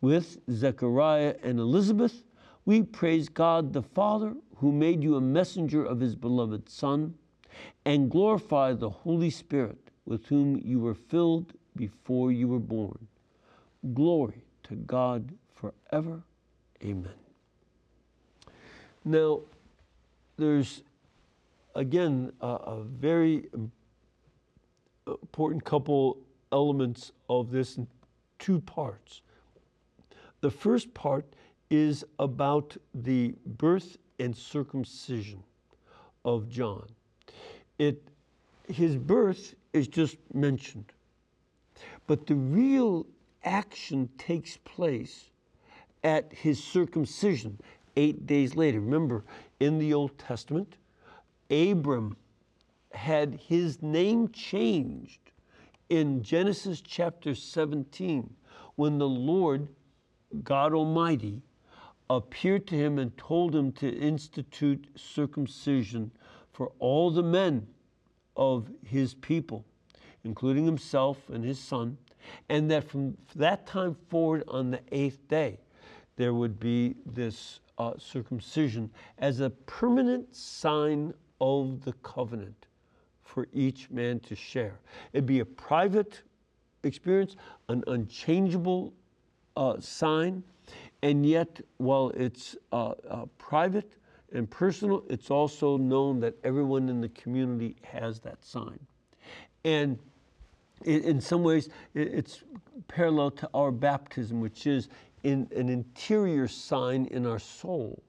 [0.02, 2.24] With Zechariah and Elizabeth,
[2.66, 7.16] we praise God the Father who made you a messenger of his beloved Son,
[7.86, 13.08] and glorify the Holy Spirit with whom you were filled before you were born.
[13.94, 16.22] Glory to God forever.
[16.84, 17.14] Amen.
[19.04, 19.42] Now,
[20.38, 20.82] there's
[21.76, 23.46] again a, a very
[25.06, 26.18] important couple
[26.52, 27.88] elements of this in
[28.40, 29.22] two parts.
[30.42, 31.26] The first part
[31.70, 35.44] is about the birth and circumcision
[36.24, 36.88] of John.
[37.78, 38.02] It,
[38.68, 40.94] his birth is just mentioned,
[42.08, 43.06] but the real
[43.44, 45.30] action takes place
[46.04, 47.60] at his circumcision
[47.96, 48.80] eight days later.
[48.80, 49.24] Remember,
[49.60, 50.78] in the Old Testament,
[51.50, 52.16] Abram
[52.94, 55.20] had his name changed
[55.90, 58.34] in Genesis chapter 17
[58.76, 59.68] when the Lord,
[60.44, 61.42] God Almighty,
[62.10, 66.12] appeared to him and told him to institute circumcision
[66.56, 67.68] for all the men
[68.38, 69.66] of his people,
[70.24, 71.98] including himself and his son,
[72.48, 75.60] and that from that time forward on the eighth day,
[76.16, 82.68] there would be this uh, circumcision as a permanent sign of the covenant
[83.22, 84.80] for each man to share.
[85.12, 86.22] It'd be a private
[86.84, 87.36] experience,
[87.68, 88.94] an unchangeable
[89.58, 90.42] uh, sign,
[91.02, 93.98] and yet, while it's uh, uh, private
[94.34, 98.80] and personal, it's also known that everyone in the community has that sign.
[99.64, 100.00] And
[100.84, 102.44] in, some ways, it's
[102.88, 104.90] parallel to our baptism, which is
[105.24, 108.04] in an interior sign in our soul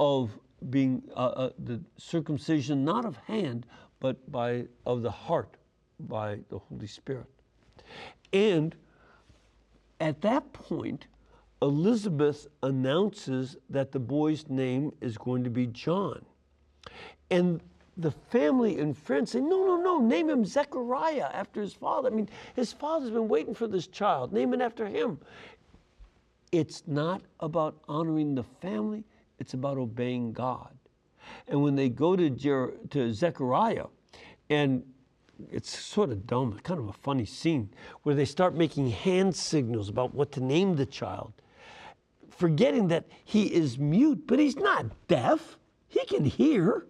[0.00, 0.30] of
[0.70, 3.66] being uh, uh, the circumcision not of hand
[4.00, 5.56] but by of the heart
[6.00, 7.28] by the Holy Spirit.
[8.32, 8.74] And
[10.00, 11.06] at that point,
[11.62, 16.24] Elizabeth announces that the boy's name is going to be John.
[17.30, 17.60] And
[17.96, 22.10] the family and friends say, no, no, no, name him Zechariah after his father.
[22.10, 24.32] I mean, his father's been waiting for this child.
[24.32, 25.20] Name it after him.
[26.50, 29.04] It's not about honoring the family,
[29.38, 30.76] it's about obeying God.
[31.46, 33.86] And when they go to, Jer- to Zechariah,
[34.50, 34.82] and
[35.50, 37.70] it's sort of dumb, kind of a funny scene,
[38.02, 41.32] where they start making hand signals about what to name the child,
[42.42, 45.58] forgetting that he is mute, but he's not deaf.
[45.86, 46.88] He can hear,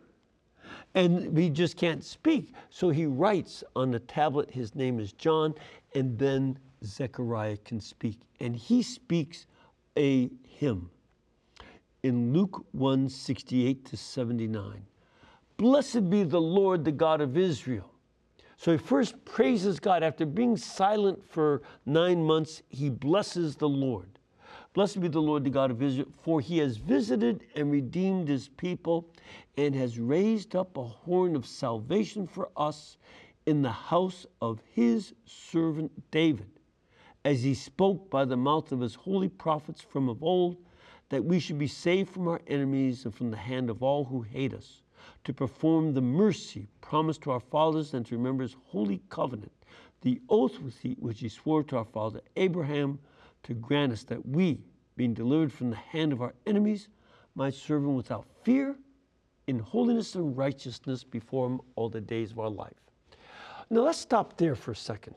[0.94, 2.54] and he just can't speak.
[2.70, 5.54] So he writes on the tablet, his name is John,
[5.94, 8.18] and then Zechariah can speak.
[8.40, 9.44] And he speaks
[9.98, 10.88] a hymn
[12.02, 14.86] in Luke 1 68 to 79.
[15.58, 17.92] Blessed be the Lord, the God of Israel.
[18.56, 20.02] So he first praises God.
[20.02, 24.08] After being silent for nine months, he blesses the Lord.
[24.74, 28.48] Blessed be the Lord, the God of Israel, for he has visited and redeemed his
[28.48, 29.06] people
[29.58, 32.96] and has raised up a horn of salvation for us
[33.44, 36.48] in the house of his servant David
[37.24, 40.56] as he spoke by the mouth of his holy prophets from of old,
[41.08, 44.22] that we should be saved from our enemies and from the hand of all who
[44.22, 44.82] hate us,
[45.24, 49.52] to perform the mercy promised to our fathers and to remember his holy covenant,
[50.00, 50.58] the oath
[50.98, 52.98] which he swore to our father Abraham,
[53.44, 54.60] to grant us that we,
[54.96, 56.88] being delivered from the hand of our enemies,
[57.34, 58.76] might serve him without fear,
[59.46, 62.76] in holiness and righteousness before him all the days of our life.
[63.70, 65.16] Now let's stop there for a second.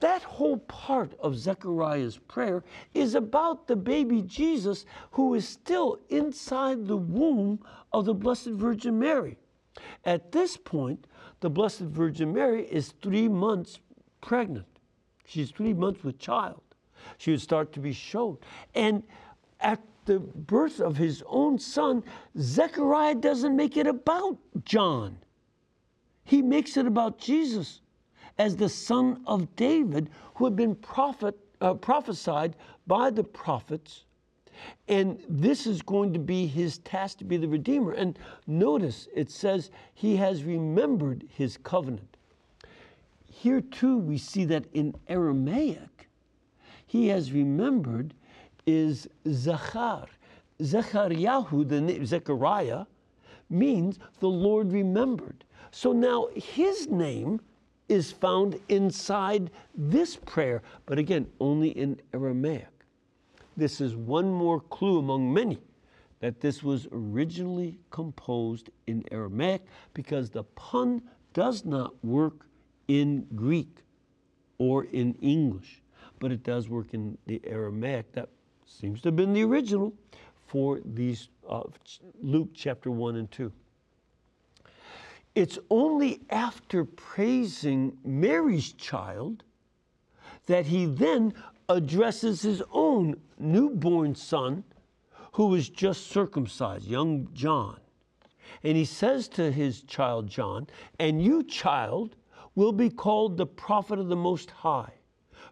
[0.00, 6.86] That whole part of Zechariah's prayer is about the baby Jesus who is still inside
[6.86, 7.60] the womb
[7.92, 9.36] of the Blessed Virgin Mary.
[10.04, 11.06] At this point,
[11.40, 13.78] the Blessed Virgin Mary is three months
[14.20, 14.66] pregnant.
[15.24, 16.61] She's three months with child.
[17.18, 18.38] She would start to be shown.
[18.74, 19.02] And
[19.60, 22.02] at the birth of his own son,
[22.38, 25.18] Zechariah doesn't make it about John.
[26.24, 27.80] He makes it about Jesus
[28.38, 34.04] as the son of David who had been prophet, uh, prophesied by the prophets.
[34.88, 37.92] And this is going to be his task to be the Redeemer.
[37.92, 42.16] And notice it says he has remembered his covenant.
[43.26, 45.80] Here too, we see that in Aramaic,
[46.92, 48.12] he has remembered
[48.66, 50.08] is Zachar.
[50.62, 52.84] Zechariah, the name, Zechariah,
[53.48, 55.44] means the Lord remembered.
[55.70, 57.40] So now his name
[57.88, 62.68] is found inside this prayer, but again, only in Aramaic.
[63.56, 65.62] This is one more clue among many
[66.20, 69.64] that this was originally composed in Aramaic
[69.94, 71.00] because the pun
[71.32, 72.46] does not work
[72.86, 73.78] in Greek
[74.58, 75.81] or in English,
[76.22, 78.12] but it does work in the Aramaic.
[78.12, 78.28] That
[78.64, 79.92] seems to have been the original
[80.46, 81.64] for these uh,
[82.22, 83.52] Luke chapter 1 and 2.
[85.34, 89.42] It's only after praising Mary's child
[90.46, 91.34] that he then
[91.68, 94.62] addresses his own newborn son
[95.32, 97.80] who was just circumcised, young John.
[98.62, 100.68] And he says to his child John,
[101.00, 102.14] And you, child,
[102.54, 104.92] will be called the prophet of the Most High.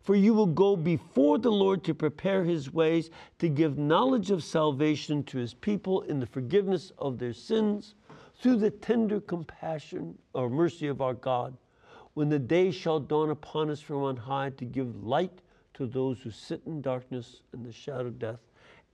[0.00, 4.42] For you will go before the Lord to prepare his ways, to give knowledge of
[4.42, 7.94] salvation to his people in the forgiveness of their sins,
[8.40, 11.54] through the tender compassion or mercy of our God,
[12.14, 15.42] when the day shall dawn upon us from on high to give light
[15.74, 18.40] to those who sit in darkness and the shadow of death,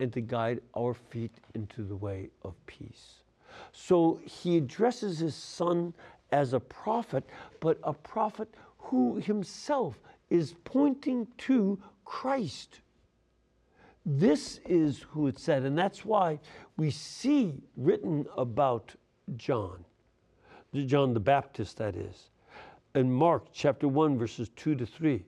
[0.01, 3.23] and to guide our feet into the way of peace.
[3.73, 5.95] So he addresses his son
[6.33, 7.25] as a prophet,
[7.61, 9.99] but a prophet who himself
[10.31, 12.81] is pointing to Christ.
[14.05, 16.39] This is who it said, and that's why
[16.77, 18.95] we see written about
[19.37, 19.85] John,
[20.75, 22.31] John the Baptist, that is,
[22.95, 25.25] in Mark chapter 1, verses 2 to 3.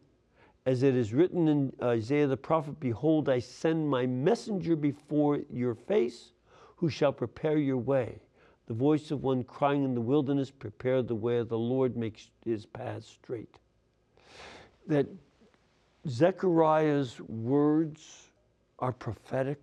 [0.67, 5.75] As it is written in Isaiah the prophet, Behold, I send my messenger before your
[5.75, 6.33] face,
[6.77, 8.21] who shall prepare your way
[8.69, 12.29] the voice of one crying in the wilderness, prepare the way of the Lord, make
[12.45, 13.59] his path straight.
[14.89, 15.07] That
[16.09, 18.31] Zechariah's words
[18.79, 19.63] are prophetic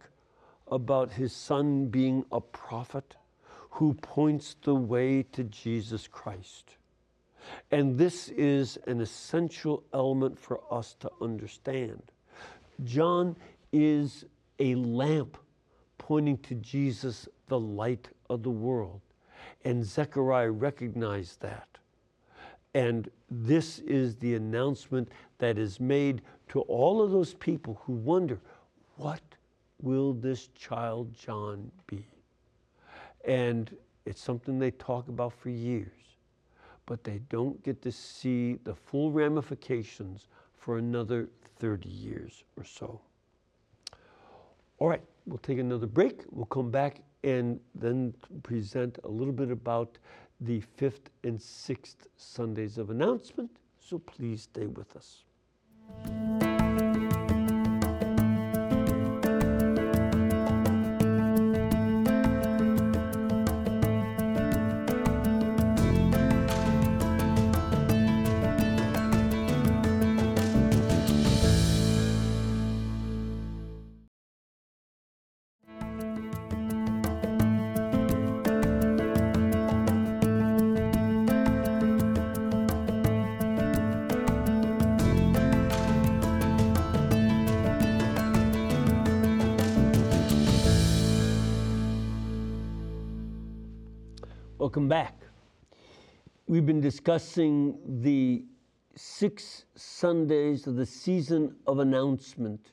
[0.72, 3.16] about his son being a prophet
[3.72, 6.78] who points the way to Jesus Christ.
[7.72, 12.02] And this is an essential element for us to understand.
[12.84, 13.36] John
[13.72, 14.26] is
[14.60, 15.38] a lamp
[15.98, 19.02] pointing to Jesus, the light of the world.
[19.64, 21.68] And Zechariah recognized that.
[22.76, 28.38] And this is the announcement that is made to all of those people who wonder,
[28.98, 29.22] what
[29.82, 32.06] will this child John be?
[33.26, 33.74] And
[34.06, 36.18] it's something they talk about for years,
[36.86, 43.00] but they don't get to see the full ramifications for another 30 years or so.
[44.80, 46.24] All right, we'll take another break.
[46.30, 48.14] We'll come back and then
[48.44, 49.98] present a little bit about
[50.46, 53.52] the fifth and sixth Sundays of announcement.
[53.80, 55.24] So please stay with us.
[94.86, 95.20] Welcome back.
[96.46, 98.44] We've been discussing the
[98.96, 102.68] six Sundays of the season of announcement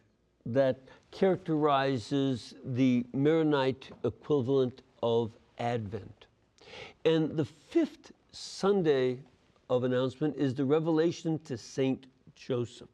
[0.44, 0.78] that
[1.10, 6.26] characterizes the Maronite equivalent of Advent.
[7.06, 9.20] And the fifth Sunday
[9.70, 12.90] of announcement is the revelation to Saint Joseph.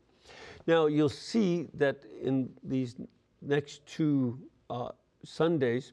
[0.68, 2.94] Now, you'll see that in these
[3.42, 4.38] next two
[4.70, 4.90] uh,
[5.24, 5.90] Sundays,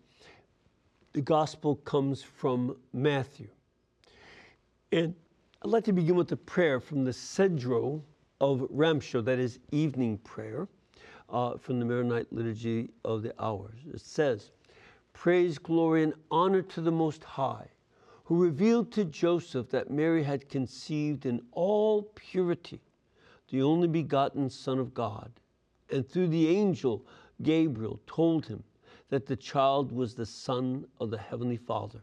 [1.16, 3.47] the gospel comes from Matthew.
[4.91, 5.16] And
[5.61, 8.01] I'd like to begin with a prayer from the Sedro
[8.41, 10.68] of Ramsho, that is evening prayer
[11.30, 13.78] uh, from the Maronite Liturgy of the Hours.
[13.93, 14.51] It says,
[15.13, 17.70] Praise, glory, and honor to the Most High,
[18.26, 22.82] who revealed to Joseph that Mary had conceived in all purity
[23.47, 25.32] the only begotten Son of God,
[25.89, 27.05] and through the angel
[27.41, 28.66] Gabriel told him
[29.10, 32.01] that the child was the Son of the Heavenly Father.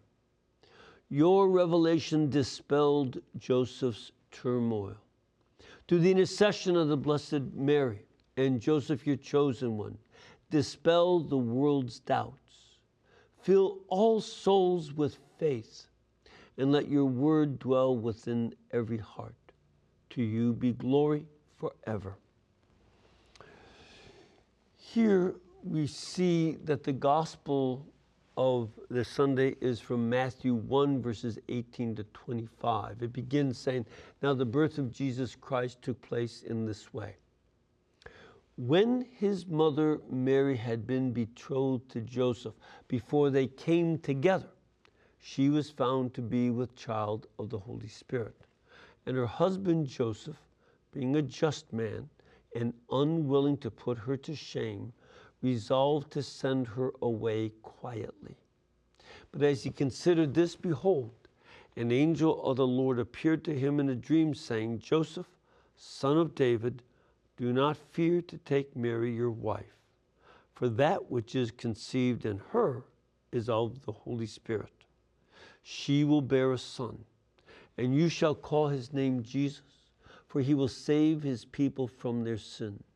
[1.09, 4.97] Your revelation dispelled Joseph's turmoil.
[5.87, 9.99] Through the intercession of the Blessed Mary and Joseph, your chosen one,
[10.51, 12.79] dispel the world's doubts.
[13.43, 15.89] Fill all souls with faith,
[16.57, 19.35] and let your word dwell within every heart.
[20.11, 21.27] To you be glory
[21.59, 22.17] forever.
[24.77, 25.35] Here
[25.65, 27.87] we see that the gospel
[28.37, 33.03] of the Sunday is from Matthew 1, verses 18 to 25.
[33.03, 33.87] It begins saying,
[34.23, 37.17] Now the birth of Jesus Christ took place in this way.
[38.57, 42.55] when his mother Mary had been betrothed to Joseph,
[42.89, 44.49] before they came together,
[45.19, 48.37] she was found to be with child of the Holy Spirit.
[49.07, 50.37] And her husband Joseph,
[50.93, 52.09] being a just man
[52.55, 54.93] and unwilling to put her to shame,
[55.43, 58.37] resolved to send her away quietly.
[59.33, 61.11] But as he considered this, behold,
[61.77, 65.27] an angel of the Lord appeared to him in a dream, saying, Joseph,
[65.75, 66.83] son of David,
[67.37, 69.77] do not fear to take Mary your wife,
[70.55, 72.85] for that which is conceived in her
[73.33, 74.71] is of the Holy Spirit.
[75.63, 77.05] She will bear a son,
[77.79, 79.63] and you shall call his name Jesus,
[80.27, 82.92] for he will save his people from their sins.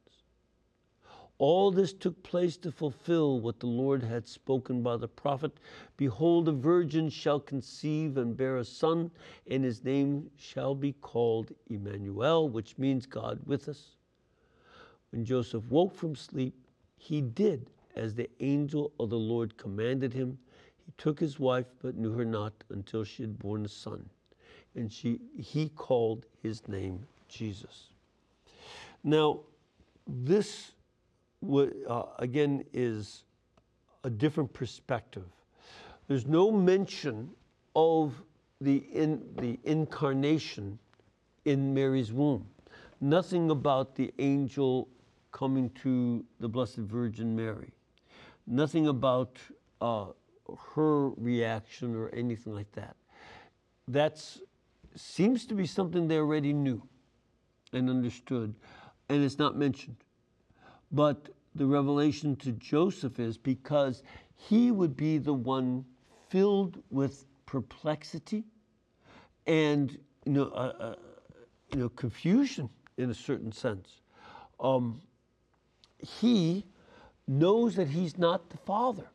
[1.38, 5.52] All this took place to fulfill what the Lord had spoken by the prophet
[5.96, 9.10] Behold, a virgin shall conceive and bear a son,
[9.46, 13.96] and his name shall be called Emmanuel, which means God with us.
[15.10, 16.54] When Joseph woke from sleep,
[16.96, 20.38] he did as the angel of the Lord commanded him.
[20.84, 24.08] He took his wife, but knew her not until she had borne a son,
[24.74, 27.88] and she, he called his name Jesus.
[29.02, 29.40] Now,
[30.06, 30.72] this
[31.88, 33.24] uh, again is
[34.04, 35.24] a different perspective.
[36.08, 37.30] There's no mention
[37.74, 38.22] of
[38.60, 40.78] the, in, the incarnation
[41.44, 42.46] in Mary's womb.
[43.00, 44.88] Nothing about the angel
[45.32, 47.72] coming to the Blessed Virgin Mary.
[48.46, 49.36] Nothing about
[49.80, 50.06] uh,
[50.74, 52.96] her reaction or anything like that.
[53.88, 54.24] That
[54.94, 56.82] seems to be something they already knew
[57.72, 58.54] and understood,
[59.08, 59.96] and it's not mentioned.
[60.90, 64.02] But the revelation to Joseph is because
[64.36, 65.84] he would be the one
[66.28, 68.44] filled with perplexity
[69.46, 70.94] and you know, uh, uh,
[71.72, 74.00] you know confusion in a certain sense.
[74.60, 75.00] Um,
[75.98, 76.64] he
[77.28, 79.06] knows that he's not the father,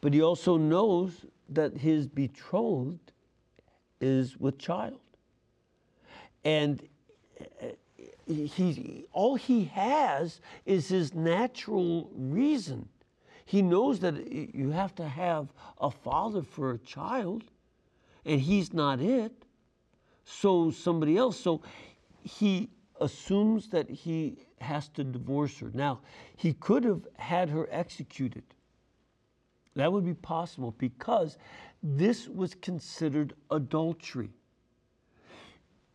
[0.00, 3.12] but he also knows that his betrothed
[4.00, 5.00] is with child.
[6.44, 6.82] And
[7.40, 7.66] uh,
[8.26, 12.88] he, all he has is his natural reason.
[13.44, 15.48] He knows that you have to have
[15.78, 17.44] a father for a child,
[18.24, 19.32] and he's not it.
[20.24, 21.38] So somebody else.
[21.38, 21.60] So
[22.22, 22.70] he
[23.00, 25.70] assumes that he has to divorce her.
[25.74, 26.00] Now,
[26.36, 28.44] he could have had her executed.
[29.76, 31.36] That would be possible because
[31.82, 34.30] this was considered adultery.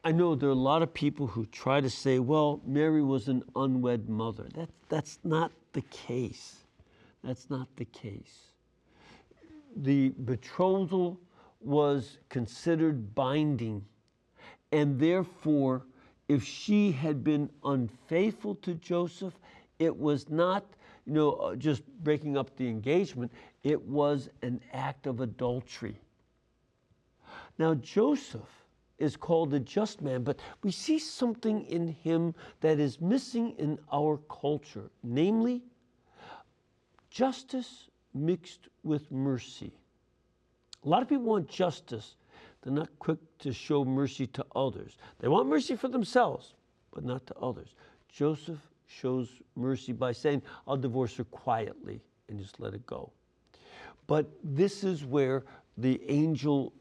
[0.03, 3.27] I know there are a lot of people who try to say, well, Mary was
[3.27, 4.47] an unwed mother.
[4.53, 6.55] That, that's not the case.
[7.23, 8.53] That's not the case.
[9.75, 11.19] The betrothal
[11.59, 13.85] was considered binding,
[14.71, 15.83] and therefore,
[16.29, 19.33] if she had been unfaithful to Joseph,
[19.79, 20.63] it was not,
[21.05, 23.31] you know, uh, just breaking up the engagement,
[23.63, 25.99] it was an act of adultery.
[27.57, 28.58] Now, Joseph
[28.99, 33.79] is called a just man, but we see something in him that is missing in
[33.91, 35.63] our culture, namely
[37.09, 39.71] justice mixed with mercy.
[40.85, 42.15] A lot of people want justice.
[42.61, 44.97] They're not quick to show mercy to others.
[45.19, 46.53] They want mercy for themselves,
[46.91, 47.75] but not to others.
[48.09, 53.11] Joseph shows mercy by saying, I'll divorce her quietly and just let it go.
[54.07, 55.43] But this is where
[55.77, 56.73] the angel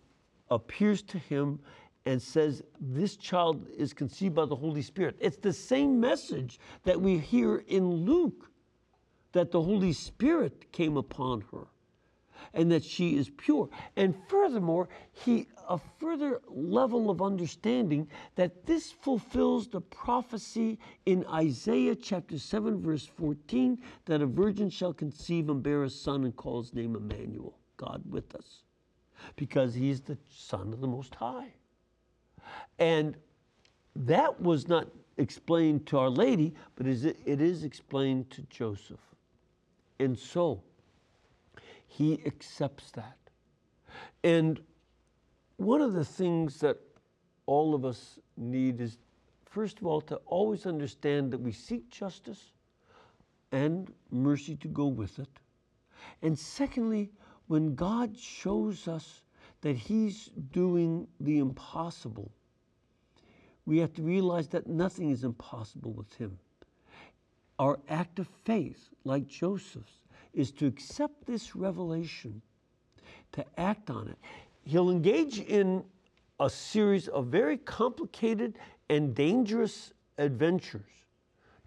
[0.50, 1.60] appears to him
[2.08, 5.16] and says, This child is conceived by the Holy Spirit.
[5.20, 8.50] It's the same message that we hear in Luke
[9.32, 11.66] that the Holy Spirit came upon her
[12.54, 13.68] and that she is pure.
[13.96, 21.94] And furthermore, he a further level of understanding that this fulfills the prophecy in Isaiah
[21.94, 26.62] chapter 7 verse 14 that a virgin shall conceive and bear a son and call
[26.62, 28.62] his name Emmanuel, God with us.
[29.36, 31.52] Because he's the son of the most high.
[32.78, 33.16] And
[33.96, 39.00] that was not explained to Our Lady, but it is explained to Joseph.
[39.98, 40.62] And so
[41.86, 43.16] he accepts that.
[44.22, 44.60] And
[45.56, 46.78] one of the things that
[47.46, 48.98] all of us need is,
[49.46, 52.52] first of all, to always understand that we seek justice
[53.50, 55.40] and mercy to go with it.
[56.22, 57.10] And secondly,
[57.48, 59.22] when God shows us
[59.62, 62.30] that He's doing the impossible,
[63.66, 66.38] we have to realize that nothing is impossible with Him.
[67.58, 70.00] Our act of faith, like Joseph's,
[70.32, 72.40] is to accept this revelation,
[73.32, 74.18] to act on it.
[74.64, 75.84] He'll engage in
[76.40, 80.82] a series of very complicated and dangerous adventures.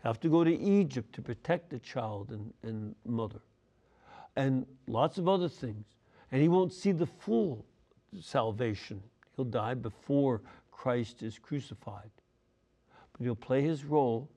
[0.04, 3.42] have to go to Egypt to protect the child and, and mother,
[4.36, 5.86] and lots of other things.
[6.32, 7.66] And he won't see the full
[8.20, 9.01] salvation.
[9.36, 10.41] He'll die before
[10.72, 12.09] Christ is crucified.
[13.14, 14.30] But he'll play his role,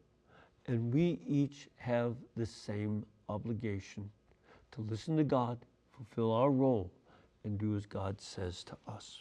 [0.66, 4.10] and we each have the same obligation
[4.72, 5.58] to listen to God,
[5.96, 6.90] fulfill our role,
[7.44, 9.20] and do as God says to us.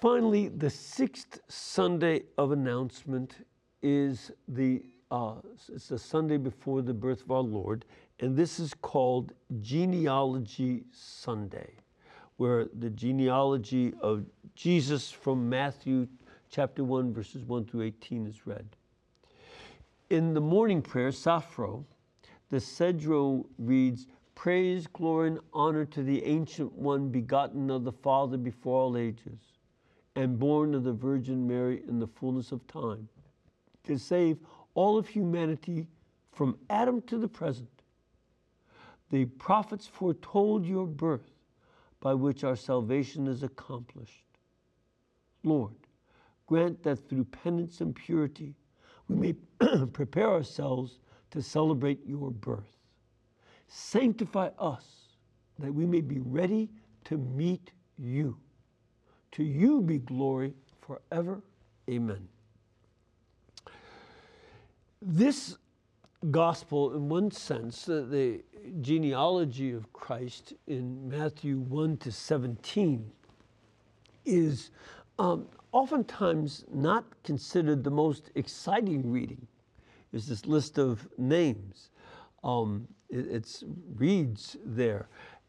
[0.00, 3.44] Finally, the sixth Sunday of announcement
[3.82, 5.34] is the uh,
[5.72, 7.84] it's the Sunday before the birth of our Lord,
[8.20, 11.72] and this is called Genealogy Sunday,
[12.40, 14.24] where the genealogy of
[14.54, 16.08] Jesus from Matthew
[16.50, 18.64] chapter 1, verses 1 through 18 is read.
[20.08, 21.84] In the morning prayer, Safro,
[22.48, 28.38] the Sedro reads, Praise, glory, and honor to the Ancient One, begotten of the Father
[28.38, 29.58] before all ages,
[30.16, 33.06] and born of the Virgin Mary in the fullness of time
[33.84, 34.38] to save
[34.72, 35.86] all of humanity
[36.32, 37.68] from Adam to the present.
[39.10, 41.34] The prophets foretold your birth
[42.00, 44.24] by which our salvation is accomplished.
[45.44, 45.74] Lord,
[46.46, 48.54] grant that through penance and purity
[49.08, 49.16] we
[49.60, 50.98] may prepare ourselves
[51.30, 52.76] to celebrate your birth.
[53.68, 55.16] Sanctify us
[55.58, 56.68] that we may be ready
[57.04, 58.36] to meet you.
[59.32, 61.42] To you be glory forever.
[61.88, 62.28] Amen.
[65.02, 65.56] This
[66.30, 68.42] gospel, in one sense, uh, the
[68.80, 73.10] genealogy of Christ in Matthew 1 to 17,
[74.26, 74.70] is
[75.18, 79.46] um, oftentimes not considered the most exciting reading.
[80.12, 81.90] Is this list of names?
[82.44, 83.62] Um, it
[83.96, 85.08] reads there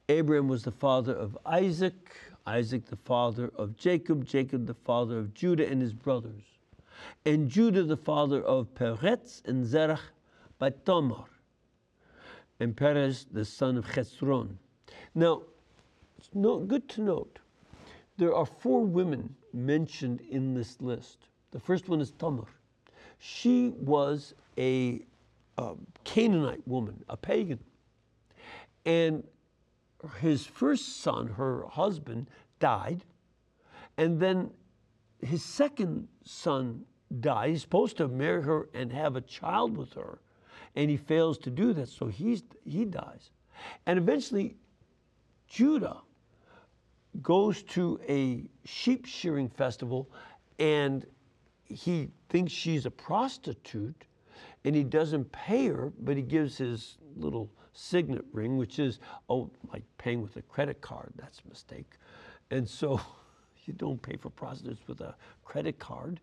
[0.09, 2.15] Abraham was the father of Isaac,
[2.45, 6.43] Isaac the father of Jacob, Jacob the father of Judah and his brothers
[7.25, 9.99] and Judah the father of Peretz and Zerach
[10.61, 11.25] by Tamar,
[12.59, 14.57] and Perez the son of Chesron.
[15.15, 15.41] Now,
[16.19, 17.39] it's no, good to note,
[18.19, 21.17] there are four women mentioned in this list.
[21.49, 22.45] The first one is Tamar.
[23.17, 25.01] She was a
[26.03, 27.59] Canaanite woman, a pagan.
[28.85, 29.23] And
[30.19, 33.03] his first son, her husband, died.
[33.97, 34.51] And then
[35.25, 36.85] his second son
[37.19, 37.49] die.
[37.49, 40.19] He's supposed to marry her and have a child with her,
[40.75, 43.31] and he fails to do that, so he's, he dies.
[43.85, 44.55] And eventually,
[45.47, 45.97] Judah
[47.21, 50.09] goes to a sheep shearing festival
[50.59, 51.05] and
[51.65, 54.05] he thinks she's a prostitute
[54.63, 58.99] and he doesn't pay her, but he gives his little signet ring, which is,
[59.29, 61.11] oh, like paying with a credit card.
[61.15, 61.93] That's a mistake.
[62.51, 63.01] And so
[63.65, 66.19] you don't pay for prostitutes with a credit card.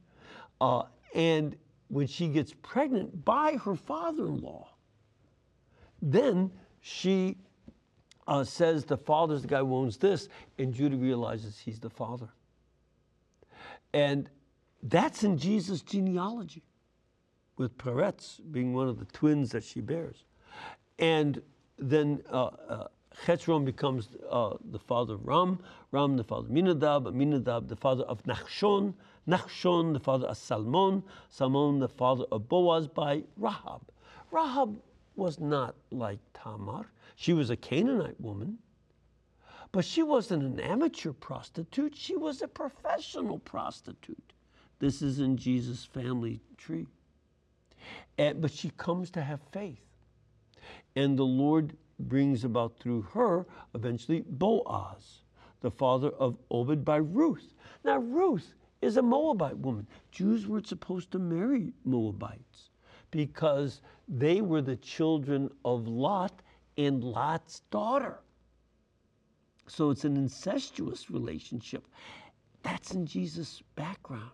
[0.61, 0.85] Uh,
[1.15, 1.57] and
[1.89, 4.69] when she gets pregnant by her father in law,
[6.01, 7.37] then she
[8.27, 10.29] uh, says the father's the guy who owns this,
[10.59, 12.29] and Judah realizes he's the father.
[13.93, 14.29] And
[14.83, 16.63] that's in Jesus' genealogy,
[17.57, 20.25] with Peretz being one of the twins that she bears.
[20.99, 21.41] And
[21.79, 25.59] then uh, uh, becomes uh, the father of Ram,
[25.91, 28.95] Ram the father of Minadab, Minadab the father of Nachshon,
[29.29, 33.83] Nachshon the father of Salmon, Salmon the father of Boaz by Rahab.
[34.31, 34.81] Rahab
[35.17, 36.87] was not like Tamar.
[37.15, 38.59] She was a Canaanite woman,
[39.71, 41.95] but she wasn't an amateur prostitute.
[41.95, 44.33] She was a professional prostitute.
[44.79, 46.87] This is in Jesus' family tree.
[48.17, 49.85] And, but she comes to have faith.
[50.97, 55.23] And the Lord brings about through her eventually Boaz,
[55.61, 57.55] the father of Obed by Ruth.
[57.85, 59.87] Now, Ruth is a Moabite woman.
[60.11, 62.71] Jews weren't supposed to marry Moabites
[63.11, 66.43] because they were the children of Lot
[66.77, 68.21] and Lot's daughter.
[69.67, 71.87] So it's an incestuous relationship.
[72.63, 74.31] That's in Jesus' background.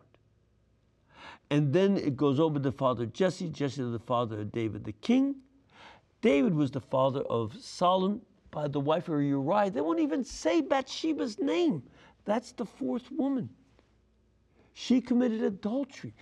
[1.50, 5.36] And then it goes over the father Jesse, Jesse the father of David the king,
[6.20, 9.70] David was the father of Solomon by the wife of Uriah.
[9.70, 11.82] They won't even say Bathsheba's name.
[12.24, 13.50] That's the fourth woman.
[14.74, 16.14] She committed adultery.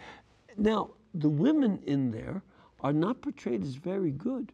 [0.56, 2.42] Now, the women in there
[2.80, 4.52] are not portrayed as very good.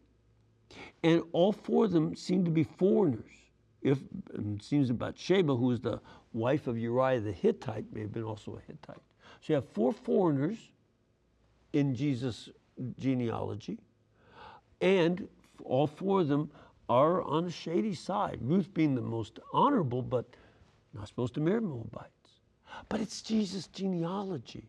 [1.03, 3.31] And all four of them seem to be foreigners.
[3.83, 3.99] If
[4.35, 6.01] it seems Bathsheba, who was the
[6.33, 9.03] wife of Uriah the Hittite, may have been also a Hittite.
[9.41, 10.59] So you have four foreigners
[11.73, 12.49] in Jesus'
[12.99, 13.79] genealogy,
[14.81, 15.29] and
[15.65, 16.51] all four of them
[16.89, 18.39] are on the shady side.
[18.41, 20.27] Ruth being the most honorable, but
[20.95, 22.18] not supposed to marry Moabites.
[22.89, 24.69] But it's Jesus' genealogy.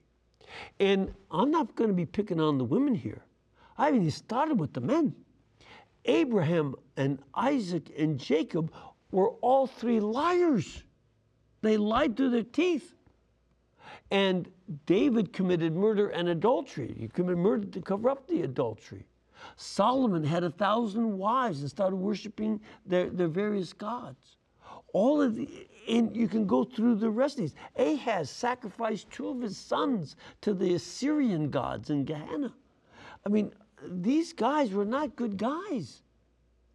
[0.80, 3.24] And I'm not going to be picking on the women here.
[3.78, 5.16] I haven't even started with the men.
[6.06, 8.72] Abraham and Isaac and Jacob
[9.12, 10.84] were all three liars.
[11.62, 12.96] They lied through their teeth.
[14.12, 14.50] And
[14.86, 16.96] David committed murder and adultery.
[16.98, 19.06] He committed murder to cover up the adultery.
[19.56, 24.38] Solomon had a thousand wives and started worshiping their, their various gods.
[24.94, 25.50] All of the,
[25.90, 27.56] and you can go through the rest of these.
[27.76, 32.54] Ahaz sacrificed two of his sons to the Assyrian gods in Gehenna.
[33.26, 33.52] I mean,
[33.84, 36.04] these guys were not good guys.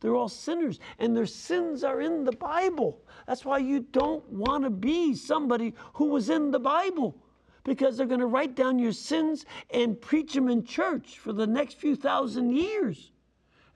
[0.00, 3.00] They're all sinners, and their sins are in the Bible.
[3.26, 7.16] That's why you don't want to be somebody who was in the Bible
[7.62, 11.46] because they're going to write down your sins and preach them in church for the
[11.46, 13.12] next few thousand years.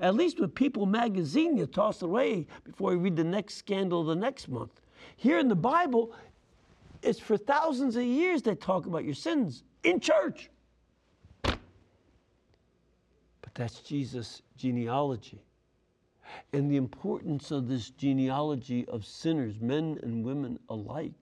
[0.00, 4.14] At least with People magazine, you toss away before you read the next scandal the
[4.14, 4.80] next month.
[5.16, 6.12] Here in the Bible,
[7.02, 10.50] it's for thousands of years they talk about your sins in church.
[11.42, 11.58] But
[13.54, 15.40] that's Jesus' genealogy.
[16.52, 21.12] And the importance of this genealogy of sinners, men and women alike,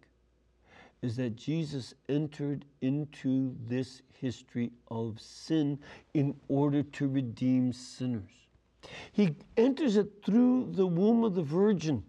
[1.02, 5.78] is that Jesus entered into this history of sin
[6.14, 8.48] in order to redeem sinners.
[9.12, 12.02] He enters it through the womb of the Virgin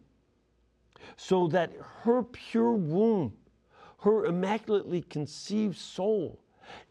[1.18, 3.34] so that her pure womb,
[4.00, 6.40] her immaculately conceived soul,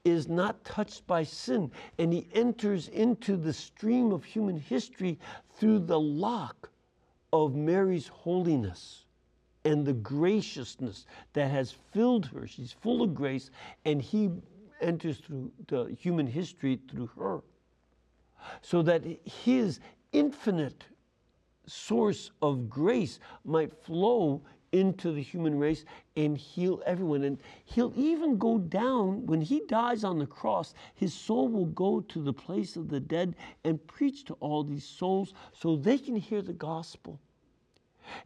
[0.05, 1.71] is not touched by sin.
[1.99, 5.19] And he enters into the stream of human history
[5.55, 6.71] through the lock
[7.33, 9.05] of Mary's holiness
[9.65, 12.47] and the graciousness that has filled her.
[12.47, 13.51] She's full of grace,
[13.85, 14.31] and he
[14.81, 17.41] enters through the human history through her.
[18.63, 19.81] So that his
[20.13, 20.85] infinite
[21.67, 24.43] source of grace might flow
[24.73, 25.85] into the human race
[26.17, 27.25] and heal everyone.
[27.25, 32.01] And he'll even go down, when he dies on the cross, his soul will go
[32.01, 36.17] to the place of the dead and preach to all these souls so they can
[36.17, 37.21] hear the gospel.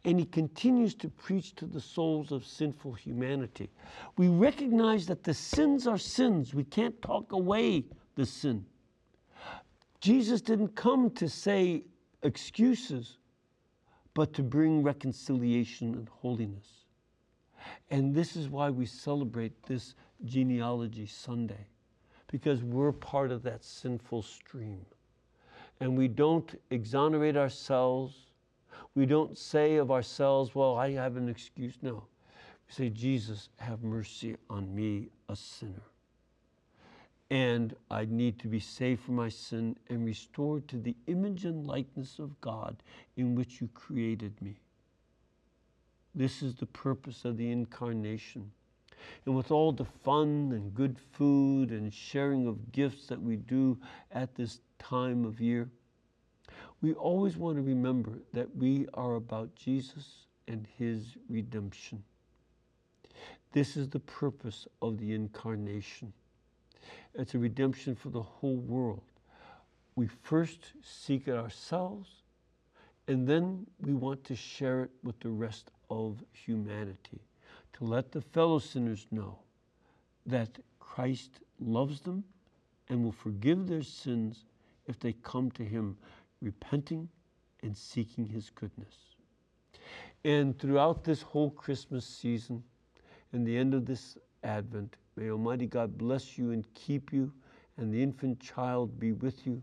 [0.05, 3.69] And he continues to preach to the souls of sinful humanity.
[4.17, 6.53] We recognize that the sins are sins.
[6.53, 7.85] We can't talk away
[8.15, 8.65] the sin.
[9.99, 11.83] Jesus didn't come to say
[12.23, 13.17] excuses,
[14.13, 16.85] but to bring reconciliation and holiness.
[17.89, 19.95] And this is why we celebrate this
[20.25, 21.67] genealogy Sunday,
[22.27, 24.85] because we're part of that sinful stream.
[25.79, 28.31] And we don't exonerate ourselves
[28.95, 31.77] we don't say of ourselves, well, I have an excuse.
[31.81, 32.03] No.
[32.67, 35.83] We say, Jesus, have mercy on me, a sinner.
[37.31, 41.65] And I need to be saved from my sin and restored to the image and
[41.65, 42.83] likeness of God
[43.15, 44.59] in which you created me.
[46.13, 48.51] This is the purpose of the incarnation.
[49.25, 53.77] And with all the fun and good food and sharing of gifts that we do
[54.11, 55.69] at this time of year,
[56.81, 62.03] we always want to remember that we are about Jesus and his redemption.
[63.53, 66.11] This is the purpose of the incarnation.
[67.13, 69.03] It's a redemption for the whole world.
[69.95, 72.09] We first seek it ourselves,
[73.07, 77.21] and then we want to share it with the rest of humanity,
[77.73, 79.39] to let the fellow sinners know
[80.25, 82.23] that Christ loves them
[82.89, 84.45] and will forgive their sins
[84.87, 85.97] if they come to him
[86.41, 87.09] repenting
[87.63, 88.95] and seeking his goodness.
[90.23, 92.63] And throughout this whole Christmas season
[93.33, 97.31] and the end of this Advent, may Almighty God bless you and keep you,
[97.77, 99.61] and the infant child be with you,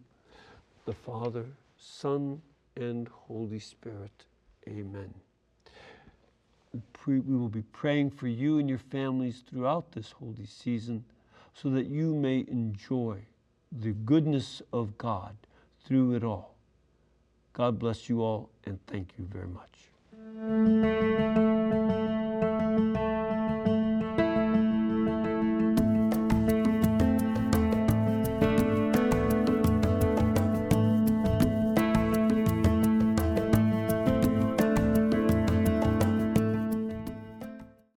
[0.85, 1.47] the Father,
[1.77, 2.41] Son,
[2.77, 4.25] and Holy Spirit.
[4.69, 5.13] Amen.
[7.07, 11.05] We will be praying for you and your families throughout this holy season
[11.55, 13.19] so that you may enjoy
[13.81, 15.35] the goodness of God
[15.85, 16.55] through it all.
[17.55, 21.37] God bless you all, and thank you very much.